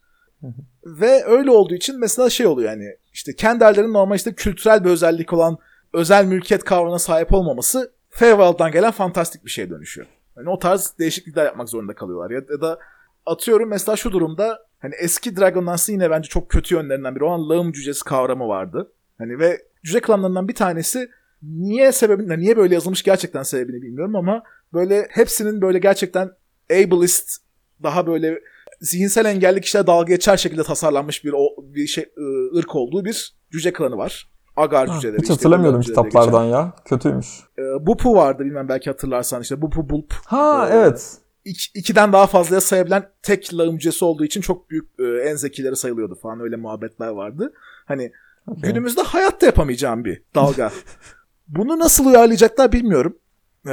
[0.85, 5.33] Ve öyle olduğu için mesela şey oluyor yani işte Kenderlerin normal işte kültürel bir özellik
[5.33, 5.59] olan
[5.93, 10.07] özel mülkiyet kavramına sahip olmaması Feywild'dan gelen fantastik bir şeye dönüşüyor.
[10.37, 12.31] Yani o tarz değişiklikler yapmak zorunda kalıyorlar.
[12.31, 12.79] Ya, ya da
[13.27, 17.73] atıyorum mesela şu durumda hani eski Dragonlance'ın yine bence çok kötü yönlerinden biri olan lağım
[17.73, 18.93] cücesi kavramı vardı.
[19.19, 21.11] Hani ve cüce klanlarından bir tanesi
[21.43, 24.43] niye sebebini, niye böyle yazılmış gerçekten sebebini bilmiyorum ama
[24.73, 26.31] böyle hepsinin böyle gerçekten
[26.71, 27.37] ableist
[27.83, 28.41] daha böyle
[28.81, 33.35] zihinsel engelli kişiler dalga geçer şekilde tasarlanmış bir, o, bir şey ı, ırk olduğu bir
[33.53, 34.31] cüce klanı var.
[34.57, 35.23] Agar cüceleri.
[35.23, 36.73] Hiç işte cüceleri kitaplardan ya.
[36.85, 37.27] Kötüymüş.
[37.59, 40.15] E, Bupu vardı bilmem belki hatırlarsan işte Bupu Bulp.
[40.27, 41.17] Ha Ee, evet.
[41.45, 45.77] İk, ikiden daha fazlaya sayabilen tek lağım cücesi olduğu için çok büyük e, en zekileri
[45.77, 47.53] sayılıyordu falan öyle muhabbetler vardı.
[47.87, 48.13] Hani
[48.47, 48.71] Okey.
[48.71, 50.73] günümüzde hayatta yapamayacağım bir dalga.
[51.49, 53.19] Bunu nasıl uyarlayacaklar bilmiyorum.
[53.67, 53.71] Ee,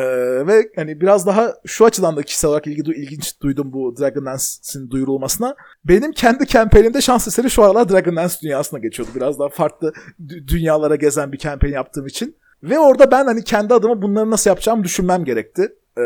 [0.47, 4.89] ve hani biraz daha şu açıdan da kişisel olarak ilgi, du- ilginç duydum bu Dragonlance'in
[4.89, 5.55] duyurulmasına.
[5.85, 9.11] Benim kendi campaign'imde şans eseri şu aralar Dragonlance dünyasına geçiyordu.
[9.15, 9.93] Biraz daha farklı
[10.27, 12.35] dü- dünyalara gezen bir campaign yaptığım için.
[12.63, 15.61] Ve orada ben hani kendi adıma bunları nasıl yapacağımı düşünmem gerekti.
[15.97, 16.01] Ee,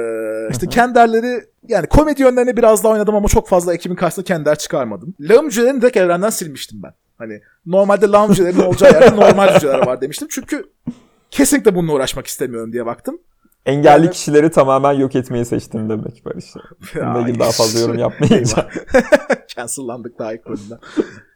[0.52, 5.14] işte Kenderleri yani komedi yönlerini biraz daha oynadım ama çok fazla ekibin karşısında Kender çıkarmadım.
[5.20, 6.92] Lağım cücelerini direkt evrenden silmiştim ben.
[7.18, 10.28] Hani normalde lağım cücelerinin olacağı yerde normal cüceler var demiştim.
[10.32, 10.66] Çünkü
[11.32, 13.20] kesinlikle bununla uğraşmak istemiyorum diye baktım.
[13.66, 16.46] Engelli Yani- kişileri tamamen yok etmeyi seçtim demek Barış.
[16.96, 18.68] Bununla ilgili daha fazla yorum yapmayacağım.
[19.56, 20.80] Cancellandık daha ilk bölümden.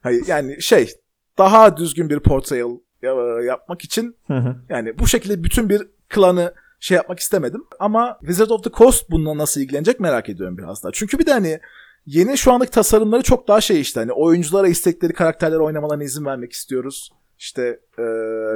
[0.04, 0.90] Hayır, yani şey
[1.38, 2.72] daha düzgün bir portrayal
[3.02, 4.56] ya- yapmak için Hı hı.
[4.70, 7.64] yani bu şekilde bütün bir klanı şey yapmak istemedim.
[7.80, 10.92] Ama Wizard of the Coast bununla nasıl ilgilenecek merak ediyorum biraz daha.
[10.92, 11.60] Çünkü bir de hani
[12.06, 16.52] Yeni şu anlık tasarımları çok daha şey işte hani oyunculara istekleri karakterleri oynamalarına izin vermek
[16.52, 17.10] istiyoruz.
[17.38, 18.04] İşte e,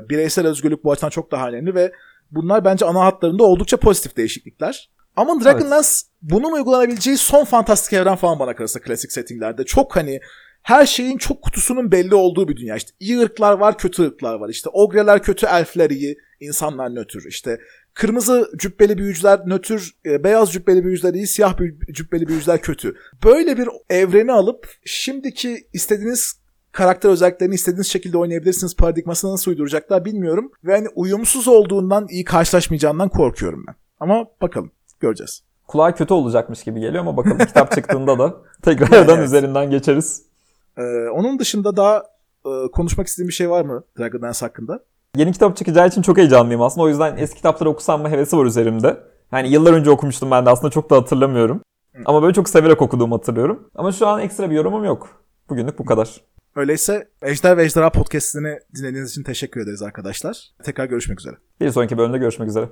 [0.09, 1.91] bireysel özgürlük bu açıdan çok daha önemli ve
[2.31, 4.89] bunlar bence ana hatlarında oldukça pozitif değişiklikler.
[5.15, 5.89] Ama Dragonlance
[6.21, 9.65] bunun uygulanabileceği son fantastik evren falan bana kalırsa klasik settinglerde.
[9.65, 10.19] Çok hani
[10.63, 12.75] her şeyin çok kutusunun belli olduğu bir dünya.
[12.75, 14.49] İşte iyi ırklar var, kötü ırklar var.
[14.49, 17.27] İşte ogreler kötü, elfler iyi, insanlar nötr.
[17.27, 17.59] İşte
[17.93, 21.57] kırmızı cübbeli büyücüler nötr, e, beyaz cübbeli büyücüler iyi, siyah
[21.91, 22.95] cübbeli büyücüler kötü.
[23.23, 26.38] Böyle bir evreni alıp şimdiki istediğiniz
[26.71, 30.51] karakter özelliklerini istediğiniz şekilde oynayabilirsiniz paradigmasına nasıl uyduracaklar bilmiyorum.
[30.63, 33.75] Ve hani uyumsuz olduğundan iyi karşılaşmayacağından korkuyorum ben.
[33.99, 35.43] Ama bakalım göreceğiz.
[35.67, 39.27] Kulağa kötü olacakmış gibi geliyor ama bakalım kitap çıktığında da tekrardan Evet.
[39.27, 40.21] üzerinden geçeriz.
[40.77, 40.81] Ee,
[41.13, 42.03] onun dışında daha
[42.45, 44.79] e, konuşmak istediğim bir şey var mı Dragonlance hakkında?
[45.15, 46.85] Yeni kitap çıkacağı için çok heyecanlıyım aslında.
[46.85, 48.97] O yüzden eski kitapları okusam mı hevesi var üzerimde.
[49.31, 51.61] Yani yıllar önce okumuştum ben de aslında çok da hatırlamıyorum.
[52.05, 53.69] Ama böyle çok severek okuduğumu hatırlıyorum.
[53.75, 55.09] Ama şu an ekstra bir yorumum yok.
[55.49, 56.21] Bugünlük bu kadar.
[56.55, 60.51] Öyleyse Ejder ve Ejderha podcastini dinlediğiniz için teşekkür ederiz arkadaşlar.
[60.63, 61.35] Tekrar görüşmek üzere.
[61.61, 62.69] Bir sonraki bölümde görüşmek üzere.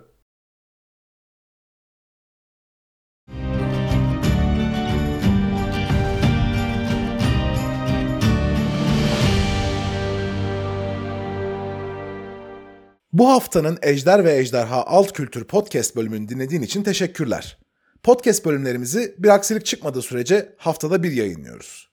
[13.13, 17.57] Bu haftanın Ejder ve Ejderha Alt Kültür Podcast bölümünü dinlediğin için teşekkürler.
[18.03, 21.86] Podcast bölümlerimizi bir aksilik çıkmadığı sürece haftada bir yayınlıyoruz.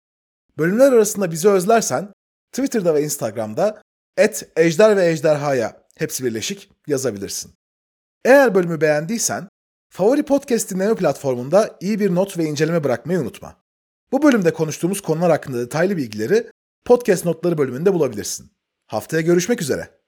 [0.59, 2.13] Bölümler arasında bizi özlersen
[2.53, 3.83] Twitter'da ve Instagram'da
[4.17, 7.53] et Ejder ve Ejderha'ya hepsi birleşik yazabilirsin.
[8.25, 9.49] Eğer bölümü beğendiysen
[9.91, 13.57] favori podcast dinleme platformunda iyi bir not ve inceleme bırakmayı unutma.
[14.13, 16.51] Bu bölümde konuştuğumuz konular hakkında detaylı bilgileri
[16.85, 18.51] podcast notları bölümünde bulabilirsin.
[18.87, 19.99] Haftaya görüşmek üzere.